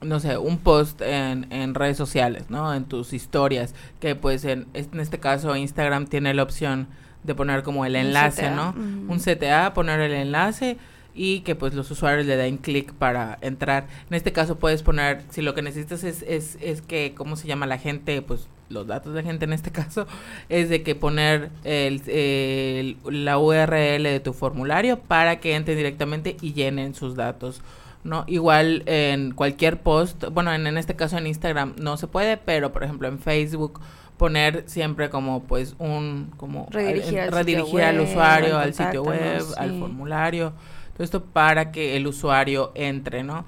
[0.00, 2.72] no sé, un post en, en redes sociales, ¿no?
[2.72, 6.88] En tus historias, que pues en, en este caso Instagram tiene la opción
[7.24, 8.74] de poner como el enlace, ¿no?
[8.76, 10.76] Un CTA, poner el enlace
[11.14, 13.87] y que pues los usuarios le den clic para entrar.
[14.08, 17.46] En este caso puedes poner, si lo que necesitas es, es, es que, ¿cómo se
[17.48, 18.20] llama la gente?
[18.20, 20.07] Pues los datos de gente en este caso,
[20.48, 26.53] es de que poner el, la URL de tu formulario para que entren directamente y
[26.53, 27.62] llenen sus datos.
[28.03, 28.24] ¿no?
[28.27, 32.70] Igual en cualquier post, bueno, en, en este caso en Instagram no se puede, pero
[32.70, 33.81] por ejemplo en Facebook
[34.16, 37.18] poner siempre como pues un como redirigir,
[37.83, 40.53] al, usuario al sitio web, al formulario,
[40.92, 43.44] todo esto para que el usuario entre, ¿no?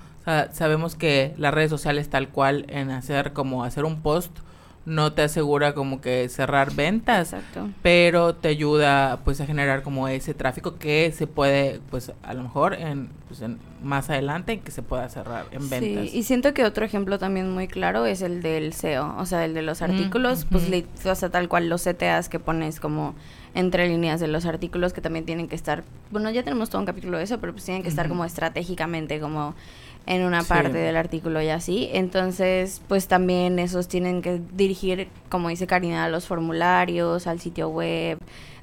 [0.52, 4.36] sabemos que las redes sociales tal cual en hacer como hacer un post
[4.86, 7.34] no te asegura como que cerrar ventas,
[7.82, 12.44] pero te ayuda pues a generar como ese tráfico que se puede pues a lo
[12.44, 13.42] mejor en, pues,
[13.82, 16.08] más adelante que se pueda cerrar en ventas.
[16.08, 19.44] Sí, y siento que otro ejemplo también muy claro es el del SEO, o sea,
[19.44, 20.64] el de los mm, artículos, pues
[21.04, 23.16] o sea, tal cual los CTAs que pones como
[23.54, 26.86] entre líneas de los artículos que también tienen que estar, bueno, ya tenemos todo un
[26.86, 29.54] capítulo de eso, pero pues tienen que estar como estratégicamente como
[30.06, 31.90] en una parte del artículo y así.
[31.92, 37.68] Entonces, pues también esos tienen que dirigir, como dice Karina, a los formularios, al sitio
[37.68, 38.18] web,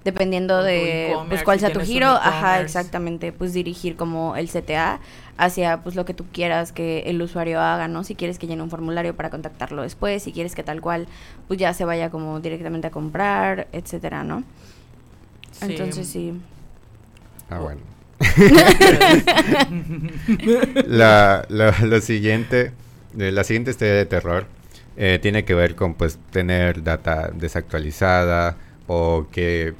[0.05, 4.99] dependiendo de pues cuál sea tu giro, ajá, exactamente, pues dirigir como el CTA
[5.37, 8.03] hacia pues lo que tú quieras que el usuario haga, ¿no?
[8.03, 11.07] Si quieres que llene un formulario para contactarlo después, si quieres que tal cual
[11.47, 14.43] pues ya se vaya como directamente a comprar, etcétera, ¿no?
[15.61, 16.33] Entonces sí.
[17.49, 17.92] Ah, bueno.
[20.87, 22.71] la, la, siguiente,
[23.17, 24.45] eh, la siguiente historia de terror
[24.97, 29.73] eh, tiene que ver con pues tener data desactualizada o que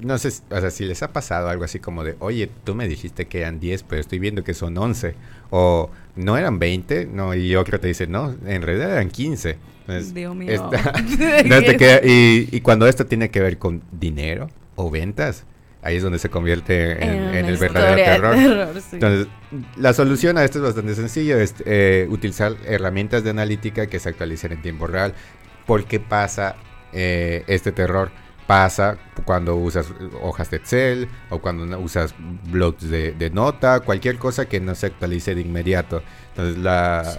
[0.00, 2.88] no sé, o sea, si les ha pasado algo así como de, oye, tú me
[2.88, 5.14] dijiste que eran 10, pero estoy viendo que son 11.
[5.50, 9.56] O no eran 20, no, y otro te dice, no, en realidad eran 15.
[10.12, 10.70] Dios mío.
[12.04, 15.44] y, y, cuando esto tiene que ver con dinero o ventas,
[15.82, 18.36] ahí es donde se convierte en, el verdadero terror.
[18.92, 19.28] Entonces,
[19.76, 24.08] la solución a esto es bastante sencilla, es eh, utilizar herramientas de analítica que se
[24.08, 25.14] actualicen en tiempo real.
[25.66, 26.56] ¿Por qué pasa
[26.92, 28.10] eh, este terror?
[28.46, 32.14] Pasa cuando usas hojas de Excel o cuando usas
[32.50, 36.02] blogs de, nota, cualquier cosa que no se actualice de inmediato.
[36.30, 37.14] Entonces, la,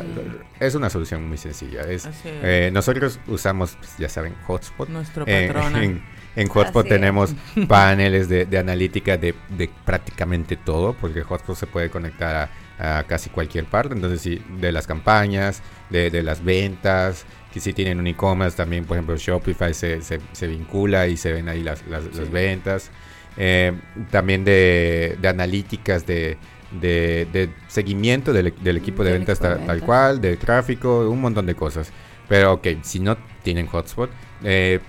[0.60, 1.82] es una solución muy sencilla.
[1.82, 4.90] Es, eh, nosotros usamos, pues, ya saben, Hotspot.
[4.90, 6.02] Nuestro patrón.
[6.40, 7.36] En Hotspot tenemos
[7.68, 9.36] paneles de, analítica de,
[9.84, 12.50] prácticamente todo, porque Hotspot se puede conectar
[12.80, 13.94] a, casi cualquier parte.
[13.94, 18.96] Entonces, sí, de las campañas, de, las ventas, que si tienen un e-commerce también, por
[18.96, 22.90] ejemplo, Shopify se, se, vincula y se ven ahí las, las, ventas.
[23.36, 23.74] eh,
[24.10, 26.38] también de, analíticas, de,
[26.72, 31.92] de, seguimiento del, equipo de ventas tal, cual, de tráfico, un montón de cosas.
[32.30, 34.10] Pero ok, si no tienen hotspot,
[34.44, 34.80] eh,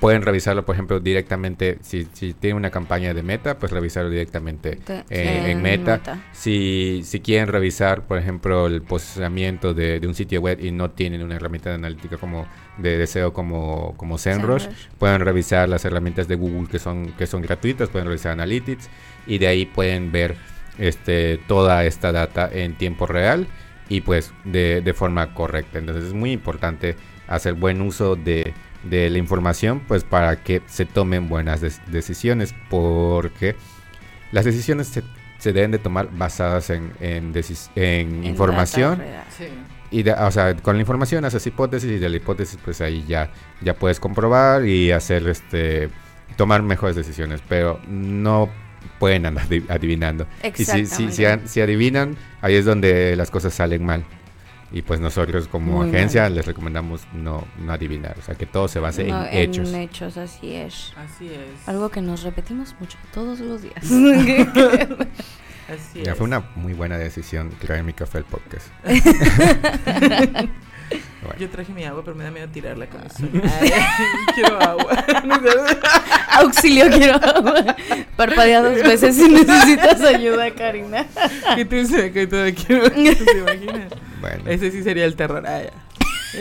[0.00, 4.78] pueden revisarlo, por ejemplo, directamente, si, si tienen una campaña de meta, pues revisarlo directamente
[5.10, 6.00] eh, en, meta.
[6.32, 11.22] Si, si quieren revisar, por ejemplo, el posicionamiento de, un sitio web y no tienen
[11.22, 14.66] una herramienta de analítica como de deseo como, como SEMrush,
[14.98, 18.88] pueden revisar las herramientas de Google que son, que son gratuitas, pueden revisar Analytics
[19.26, 20.36] y de ahí pueden ver
[20.78, 23.46] este, toda esta data en tiempo real
[23.90, 25.78] y pues de, de forma correcta.
[25.78, 26.96] Entonces es muy importante
[27.28, 33.56] hacer buen uso de de la información, pues para que se tomen buenas decisiones, porque
[34.32, 35.02] las decisiones se,
[35.38, 39.02] se, deben de tomar basadas en, en, información.
[39.90, 43.30] Y o sea, con la información haces hipótesis y de la hipótesis pues ahí ya,
[43.60, 45.90] ya puedes comprobar y hacer este
[46.36, 48.48] tomar mejores decisiones, pero no
[48.98, 50.26] pueden andar adivinando.
[50.56, 54.04] Y si, si, si adivinan, ahí es donde las cosas salen mal.
[54.72, 58.78] Y pues nosotros como agencia les recomendamos no, no adivinar, o sea, que todo se
[58.78, 59.70] base en, hechos.
[59.70, 60.92] En hechos, así es.
[60.96, 61.68] Así es.
[61.68, 63.82] Algo que nos repetimos mucho todos los días.
[65.68, 68.68] así ya fue una muy buena decisión traer mi café al podcast.
[71.38, 73.24] Yo traje mi agua, pero me da miedo tirarla con eso.
[74.34, 75.04] quiero agua.
[76.32, 77.76] Auxilio, quiero agua.
[78.16, 81.06] Parpadea dos veces si necesitas ayuda, Karina.
[81.54, 82.44] ¿Qué se me cae todo?
[82.44, 83.92] ¿Te imaginas?
[84.20, 84.44] Bueno.
[84.46, 85.44] Ese sí sería el terror.
[85.46, 85.62] Ah,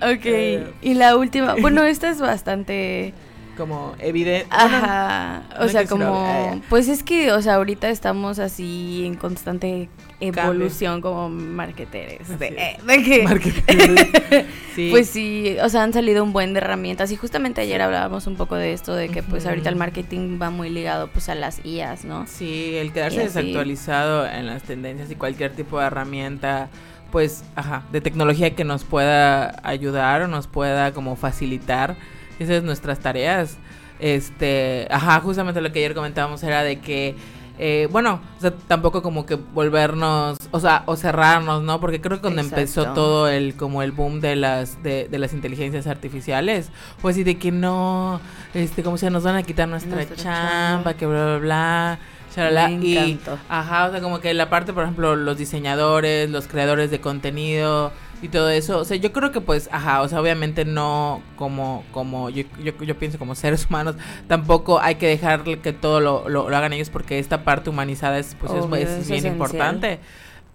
[0.00, 1.54] ok, eh, y la última.
[1.60, 3.14] Bueno, esta es bastante
[3.56, 4.46] como evidente.
[4.50, 5.42] Ajá.
[5.60, 6.60] o sea, como.
[6.68, 9.88] Pues es que, o sea, ahorita estamos así en constante
[10.20, 12.38] evolución como marketeres.
[12.38, 14.46] De, eh, de que.
[14.90, 17.10] Pues sí, o sea, han salido un buen de herramientas.
[17.10, 20.50] Y justamente ayer hablábamos un poco de esto, de que pues ahorita el marketing va
[20.50, 22.26] muy ligado pues a las IAs, ¿no?
[22.26, 26.68] Sí, el quedarse desactualizado en las tendencias y cualquier tipo de herramienta
[27.10, 31.96] pues, ajá, de tecnología que nos pueda ayudar o nos pueda como facilitar
[32.38, 33.56] esas son nuestras tareas.
[33.98, 37.14] Este, ajá, justamente lo que ayer comentábamos era de que
[37.58, 41.80] eh, bueno, o sea, tampoco como que volvernos, o sea, o cerrarnos, ¿no?
[41.80, 45.32] Porque creo que cuando empezó todo el, como el boom de las, de, de las
[45.32, 48.20] inteligencias artificiales, pues así de que no,
[48.54, 51.98] este, como se nos van a quitar nuestra, chamba, que bla, bla, bla.
[52.34, 56.90] Charala, y, ajá, o sea, como que la parte, por ejemplo, los diseñadores, los creadores
[56.90, 58.78] de contenido, y todo eso.
[58.78, 62.72] O sea, yo creo que pues, ajá, o sea, obviamente no como, como yo, yo,
[62.82, 63.96] yo pienso como seres humanos,
[64.28, 68.36] tampoco hay que dejar que todo lo, lo, hagan ellos porque esta parte humanizada es,
[68.38, 70.00] pues, es, bien importante.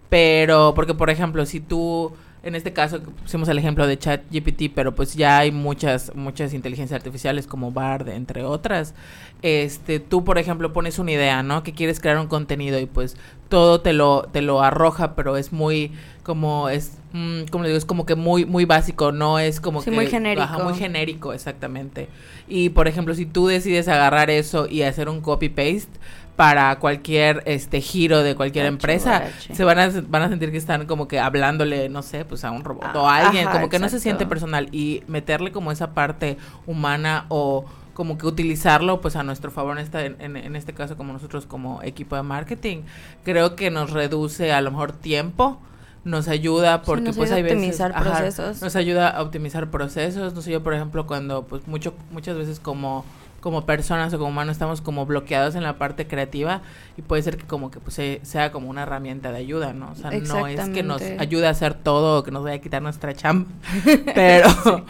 [0.10, 4.96] Pero, porque por ejemplo, si tú en este caso pusimos el ejemplo de ChatGPT, pero
[4.96, 8.96] pues ya hay muchas muchas inteligencias artificiales como Bard, entre otras.
[9.42, 11.64] Este, tú por ejemplo pones una idea, ¿no?
[11.64, 13.16] Que quieres crear un contenido y pues
[13.48, 15.92] todo te lo te lo arroja, pero es muy
[16.24, 19.84] como es mm, como le digo, es como que muy muy básico, no es como
[19.84, 20.64] que muy genérico.
[20.64, 22.10] muy genérico, exactamente.
[22.48, 26.00] Y por ejemplo, si tú decides agarrar eso y hacer un copy paste
[26.36, 30.86] para cualquier este giro de cualquier empresa, se van a, van a sentir que están
[30.88, 33.80] como que hablándole, no sé, pues a un robot o a ah, alguien, como que
[33.80, 39.16] no se siente personal y meterle como esa parte humana o como que utilizarlo pues
[39.16, 42.84] a nuestro favor en, esta, en, este caso como nosotros como equipo de marketing,
[43.24, 45.60] creo que nos reduce a lo mejor tiempo,
[46.04, 48.62] nos ayuda porque pues hay veces procesos.
[48.62, 52.60] nos ayuda a optimizar procesos no sé yo por ejemplo cuando pues mucho muchas veces
[52.60, 53.06] como
[53.42, 56.62] como personas o como humanos estamos como bloqueados en la parte creativa
[56.96, 59.92] y puede ser que como que pues sea como una herramienta de ayuda, ¿no?
[59.92, 62.60] O sea, no es que nos ayude a hacer todo o que nos vaya a
[62.60, 63.50] quitar nuestra chamba,
[64.16, 64.86] pero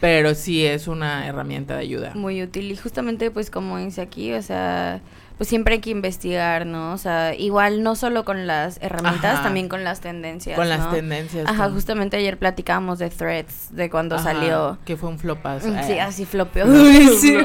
[0.00, 2.12] pero sí es una herramienta de ayuda.
[2.14, 5.00] Muy útil y justamente pues como dice aquí, o sea,
[5.36, 6.92] pues siempre hay que investigar, ¿no?
[6.92, 10.56] O sea, igual no solo con las herramientas, también con las tendencias.
[10.56, 11.48] Con las tendencias.
[11.48, 14.78] Ajá, justamente ayer platicábamos de Threads, de cuando salió.
[14.84, 15.66] Que fue un flopazo.
[15.82, 16.00] Sí, eh.
[16.00, 17.44] así flopeó durísimo.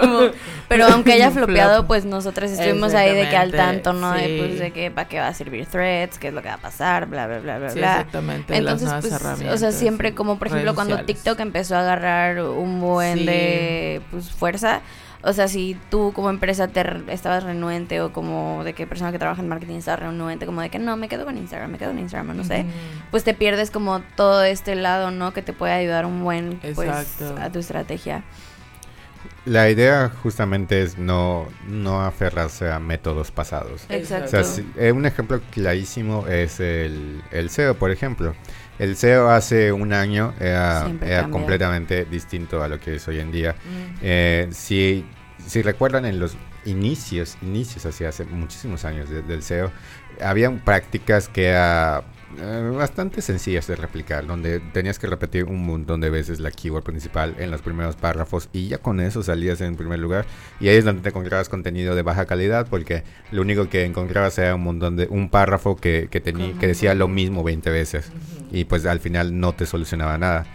[0.68, 4.12] Pero aunque haya flopeado, pues nosotros estuvimos ahí de que al tanto, ¿no?
[4.12, 6.56] De, pues, de que para qué va a servir Threads, qué es lo que va
[6.56, 8.56] a pasar, bla, bla, bla, bla, sí, Exactamente.
[8.56, 13.26] Entonces, pues, o sea, siempre como, por ejemplo, cuando TikTok empezó a agarrar un buen
[13.26, 14.82] de, pues, fuerza
[15.22, 19.20] o sea, si tú como empresa te estabas renuente o como de que persona que
[19.20, 21.92] trabaja en marketing está renuente, como de que no, me quedo con Instagram, me quedo
[21.92, 22.66] en Instagram, no sé,
[23.12, 25.34] pues te pierdes como todo este lado, ¿no?
[25.34, 28.24] Que te puede ayudar un buen, pues, a tu estrategia.
[29.46, 33.86] La idea justamente es no, no aferrarse a métodos pasados.
[33.90, 34.38] Exacto.
[34.38, 38.36] O sea, eh, un ejemplo clarísimo es el, el SEO, por ejemplo.
[38.80, 43.54] El SEO hace un año era, completamente distinto a lo que es hoy en día.
[43.54, 43.98] Mm.
[44.02, 45.06] Eh, si
[45.50, 49.72] si recuerdan en los inicios, inicios hacia hace muchísimos años del SEO,
[50.22, 52.04] habían prácticas que a
[52.38, 56.84] eh, bastante sencillas de replicar, donde tenías que repetir un montón de veces la keyword
[56.84, 60.26] principal en los primeros párrafos y ya con eso salías en primer lugar.
[60.60, 64.38] Y ahí es donde te encontrabas contenido de baja calidad porque lo único que encontrabas
[64.38, 68.12] era un montón de un párrafo que, que, tenía, que decía lo mismo 20 veces
[68.52, 70.46] y pues al final no te solucionaba nada.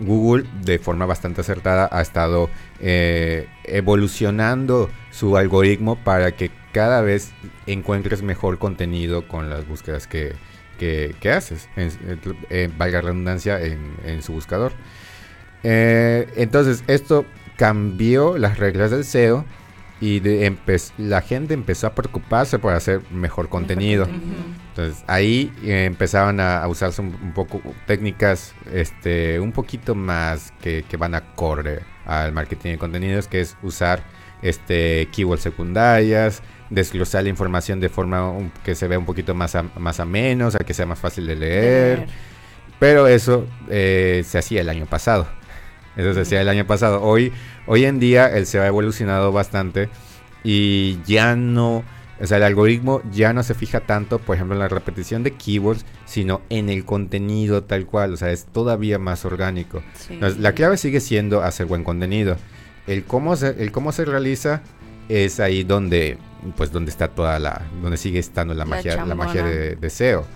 [0.00, 2.48] Google de forma bastante acertada ha estado
[2.80, 7.32] eh, evolucionando su algoritmo para que cada vez
[7.66, 10.34] encuentres mejor contenido con las búsquedas que,
[10.78, 14.72] que, haces, en, valga redundancia, en, su buscador.
[15.62, 17.26] Eh, entonces, esto
[17.56, 19.44] cambió las reglas del SEO
[20.00, 20.56] y de
[20.96, 24.08] la gente empezó a preocuparse por hacer mejor contenido.
[24.68, 30.96] Entonces ahí eh, empezaban a, usarse un, poco técnicas este, un poquito más que, que,
[30.96, 34.04] van acorde al marketing de contenidos, que es usar
[34.40, 38.32] este, keywords secundarias, desglosar la información de forma
[38.64, 41.26] que se vea un poquito más a, más a menos, a que sea más fácil
[41.26, 42.06] de leer.
[42.78, 45.26] Pero eso eh, se hacía el año pasado.
[45.96, 47.02] Eso se hacía el año pasado.
[47.02, 47.32] Hoy,
[47.66, 49.88] hoy en día el SEO ha evolucionado bastante
[50.44, 51.82] y ya no,
[52.20, 55.32] o sea, el algoritmo ya no se fija tanto, por ejemplo, en la repetición de
[55.32, 58.14] keywords, sino en el contenido tal cual.
[58.14, 59.82] O sea, es todavía más orgánico.
[60.20, 62.36] la clave sigue siendo hacer buen contenido.
[62.86, 64.62] El cómo se, el cómo se realiza
[65.08, 66.18] es ahí donde
[66.56, 70.26] pues donde está toda la donde sigue estando la, magia la magia de, deseo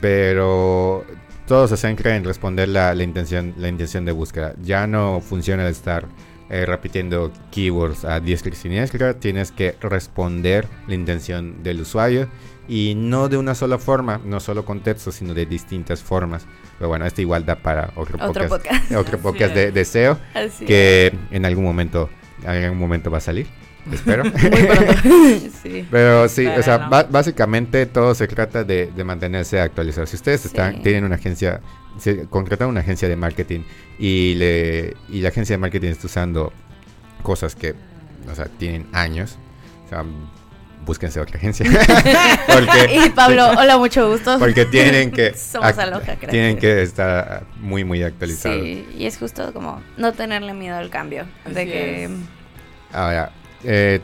[0.00, 1.04] pero
[1.46, 4.54] todo se centra en responder la, intención la intención de búsqueda.
[4.62, 6.06] Ya no funciona el estar
[6.50, 12.28] eh, repitiendo keywords a diestra y siniestra tienes que responder la intención del usuario
[12.68, 16.46] y no de una sola forma no solo con texto sino de distintas formas.
[16.78, 20.18] Pero bueno esta igual da para otro, podcast, otro podcast de deseo
[20.66, 22.10] que en algún momento
[22.42, 23.46] en algún momento va a salir
[23.92, 24.24] espero.
[25.90, 30.06] Pero sí, o sea, básicamente todo se trata de, mantenerse actualizado.
[30.06, 31.60] Si ustedes están, tienen una agencia,
[31.98, 33.60] se concretan una agencia de marketing
[33.98, 36.52] y, le, y la agencia de marketing está usando
[37.22, 37.74] cosas que,
[38.30, 39.38] o sea, tienen años,
[39.86, 40.04] o sea,
[40.84, 41.66] búsquense otra agencia.
[42.90, 44.38] y Pablo, hola, mucho gusto.
[44.38, 45.34] Porque tienen que
[46.30, 48.62] tienen que estar muy muy actualizados.
[48.62, 52.10] Sí, y es justo como no tenerle miedo al cambio, de que
[52.94, 53.32] Ahora,
[53.64, 54.00] eh,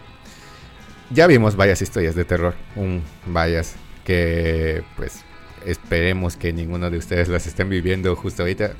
[1.10, 5.24] ya vimos varias historias de terror, un varias que pues
[5.66, 8.72] esperemos que ninguno de ustedes las estén viviendo justo ahorita.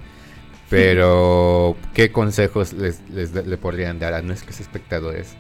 [0.69, 5.35] Pero, ¿qué consejos les, le podrían dar a nuestros espectadores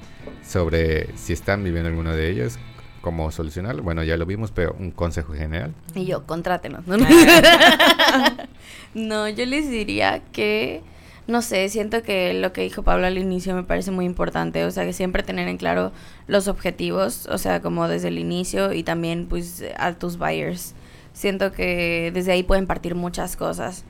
[0.46, 2.58] sobre si están viviendo alguno de ellos?
[3.00, 3.82] ¿Cómo solucionarlo?
[3.82, 5.72] Bueno, ya lo vimos, pero un consejo general.
[5.94, 6.86] Y yo, contrátenos.
[6.86, 6.98] no
[9.28, 10.82] yo les diría que
[11.26, 14.70] no sé, siento que lo que dijo Pablo al inicio me parece muy importante, o
[14.70, 15.92] sea, que siempre tener en claro
[16.26, 20.74] los objetivos, o sea, como desde el inicio y también pues a tus buyers.
[21.12, 23.84] Siento que desde ahí pueden partir muchas cosas.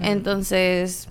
[0.00, 1.08] Entonces,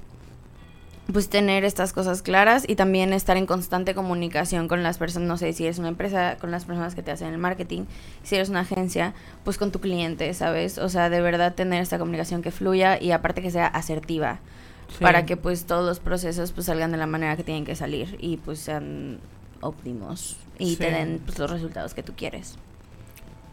[1.11, 5.37] pues tener estas cosas claras y también estar en constante comunicación con las personas, no
[5.37, 7.83] sé, si eres una empresa, con las personas que te hacen el marketing,
[8.23, 9.13] si eres una agencia,
[9.43, 10.77] pues con tu cliente, ¿sabes?
[10.77, 14.39] O sea, de verdad tener esta comunicación que fluya y aparte que sea asertiva
[14.99, 18.17] para que pues todos los procesos pues salgan de la manera que tienen que salir
[18.19, 19.19] y pues sean
[19.61, 22.57] óptimos y te den pues, los resultados que tú quieres.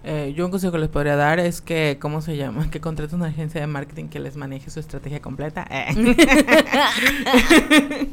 [0.03, 2.71] Eh, yo un consejo que les podría dar es que, ¿cómo se llama?
[2.71, 5.67] Que contraten una agencia de marketing que les maneje su estrategia completa.
[5.71, 6.17] Eh.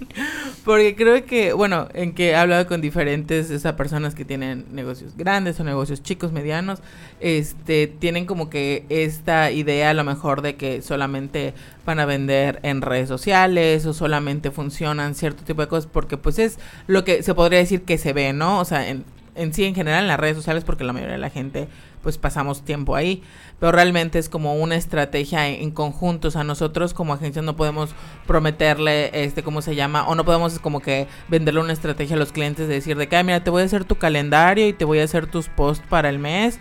[0.65, 5.15] Porque creo que, bueno, en que he hablado con diferentes esas personas que tienen negocios
[5.15, 6.81] grandes o negocios chicos, medianos,
[7.21, 11.53] este, tienen como que esta idea a lo mejor de que solamente
[11.85, 16.37] van a vender en redes sociales o solamente funcionan cierto tipo de cosas porque pues
[16.37, 18.59] es lo que se podría decir que se ve, ¿no?
[18.59, 19.05] O sea, en,
[19.37, 21.67] en sí en general en las redes sociales porque la mayoría de la gente
[22.01, 23.21] pues pasamos tiempo ahí,
[23.59, 27.95] pero realmente es como una estrategia en, conjunto, o sea, nosotros como agencia no podemos
[28.25, 30.07] prometerle, este, ¿cómo se llama?
[30.07, 33.23] O no podemos como que venderle una estrategia a los clientes de decir de que,
[33.23, 36.09] mira, te voy a hacer tu calendario y te voy a hacer tus posts para
[36.09, 36.59] el mes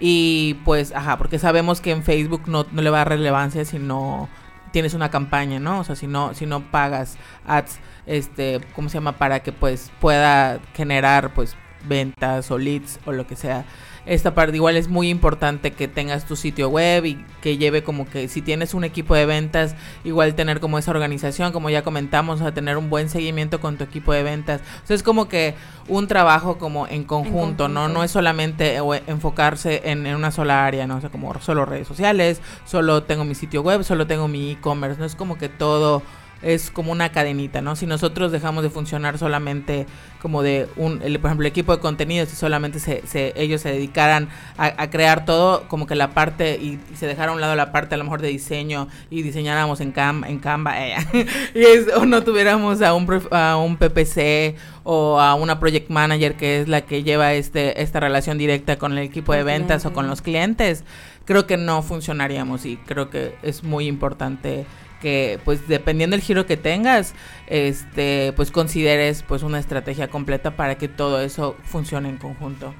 [0.00, 3.64] y pues, ajá, porque sabemos que en Facebook no, no le va a dar relevancia
[3.64, 4.28] si no
[4.72, 5.80] tienes una campaña, ¿no?
[5.80, 7.16] O sea, si no, si no pagas
[7.46, 9.12] ads, este, ¿cómo se llama?
[9.12, 11.56] Para que pues pueda generar pues
[11.88, 13.64] ventas o leads o lo que sea.
[14.08, 18.08] Esta parte igual es muy importante que tengas tu sitio web y que lleve como
[18.08, 22.40] que si tienes un equipo de ventas, igual tener como esa organización, como ya comentamos,
[22.40, 24.62] a tener un buen seguimiento con tu equipo de ventas.
[24.82, 25.54] O sea, es como que
[25.88, 27.88] un trabajo como en conjunto, ¿no?
[27.88, 30.96] No es solamente enfocarse en, en, una sola área, ¿no?
[30.96, 34.98] O sea, como solo redes sociales, solo tengo mi sitio web, solo tengo mi e-commerce,
[34.98, 36.02] no es como que todo
[36.42, 37.76] es como una cadenita, ¿no?
[37.76, 39.86] Si nosotros dejamos de funcionar solamente
[40.20, 43.60] como de un, el, por ejemplo, el equipo de contenido, si solamente se, se ellos
[43.60, 47.54] se dedicaran a, crear todo, como que la parte, y, se dejara a un lado
[47.54, 50.96] la parte a lo mejor de diseño y diseñáramos en, Cam, en Canva, eh,
[51.54, 56.60] y o no tuviéramos a un, a un PPC o a una project manager que
[56.60, 60.08] es la que lleva este esta relación directa con el equipo de ventas o con
[60.08, 60.84] los clientes,
[61.24, 64.64] creo que no funcionaríamos y creo que es muy importante
[65.00, 67.14] que pues dependiendo del giro que tengas,
[67.46, 72.74] este pues consideres pues una estrategia completa para que todo eso funcione en conjunto.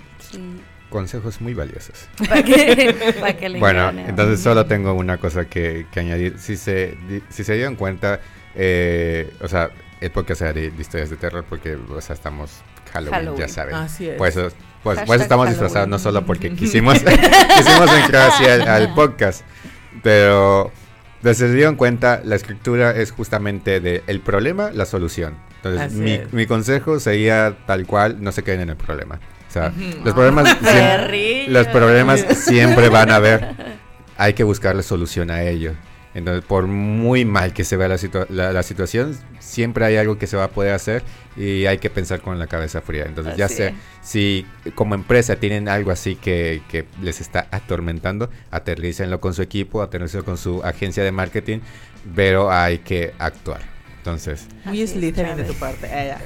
[0.91, 2.09] Consejos muy valiosos.
[3.59, 6.39] bueno, entonces solo tengo una cosa que, añadir.
[6.39, 6.97] Si se,
[7.29, 8.21] si se dieron cuenta,
[8.55, 12.63] eh, o sea, es porque sea de, historias de terror, porque o sea, estamos
[12.93, 13.75] Halloween, ya saben.
[13.75, 14.17] Así es.
[14.17, 14.39] Pues,
[14.83, 16.99] pues, pues estamos disfrazados no solo porque quisimos,
[17.57, 19.43] quisimos entrar así al podcast,
[20.03, 20.73] pero
[21.23, 25.37] desde se dieron cuenta, la escritura es justamente de el problema, la solución.
[25.57, 29.19] Entonces, mi, mi, consejo sería tal cual, no se queden en el problema.
[29.49, 29.73] O sea,
[30.05, 33.79] los problemas, siempre, los problemas siempre van a haber.
[34.19, 35.75] Hay que buscarle solución a ello.
[36.19, 40.37] Entonces, por muy mal que se vea la, la, situación, siempre hay algo que se
[40.37, 41.03] va a poder hacer
[41.37, 43.05] y hay que pensar con la cabeza fría.
[43.07, 49.21] Entonces, ya sé, si como empresa tienen algo así que, que les está atormentando, aterrícenlo
[49.21, 51.61] con su equipo, aterrícenlo con su agencia de marketing,
[52.15, 53.61] pero hay que actuar.
[53.99, 54.47] Entonces.
[54.65, 55.89] Muy Slytherin de tu parte.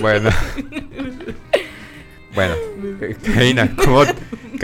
[0.00, 0.30] Bueno.
[2.34, 2.54] Bueno,
[3.22, 4.02] Karina, ¿cómo,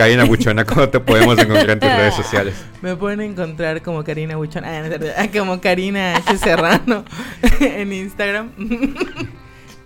[0.01, 2.55] Karina Buchona, ¿cómo te podemos encontrar en tus redes sociales?
[2.81, 4.83] Me pueden encontrar como Karina Buchona,
[5.19, 6.39] ah, como Karina H.
[6.39, 7.05] Serrano
[7.61, 8.51] en Instagram.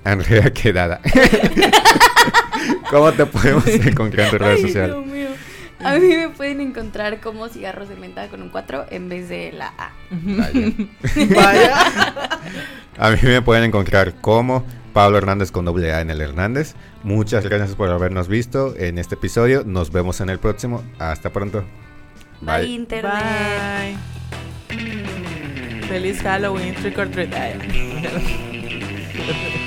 [0.04, 1.00] Andrea Quedada.
[2.90, 4.94] ¿Cómo te podemos encontrar en tus redes sociales?
[4.94, 5.28] Dios mío.
[5.80, 9.50] A mí me pueden encontrar como cigarros de menta con un 4 en vez de
[9.50, 9.90] la A.
[11.34, 11.74] Vaya.
[12.98, 14.64] A mí me pueden encontrar como
[14.94, 16.74] Pablo Hernández con doble A en el Hernández.
[17.02, 19.64] Muchas gracias por habernos visto en este episodio.
[19.66, 20.84] Nos vemos en el próximo.
[20.98, 21.64] Hasta pronto.
[22.40, 23.12] Bye, Bye Internet.
[24.70, 25.82] Bye.
[25.88, 27.34] Feliz Halloween, trick or treat.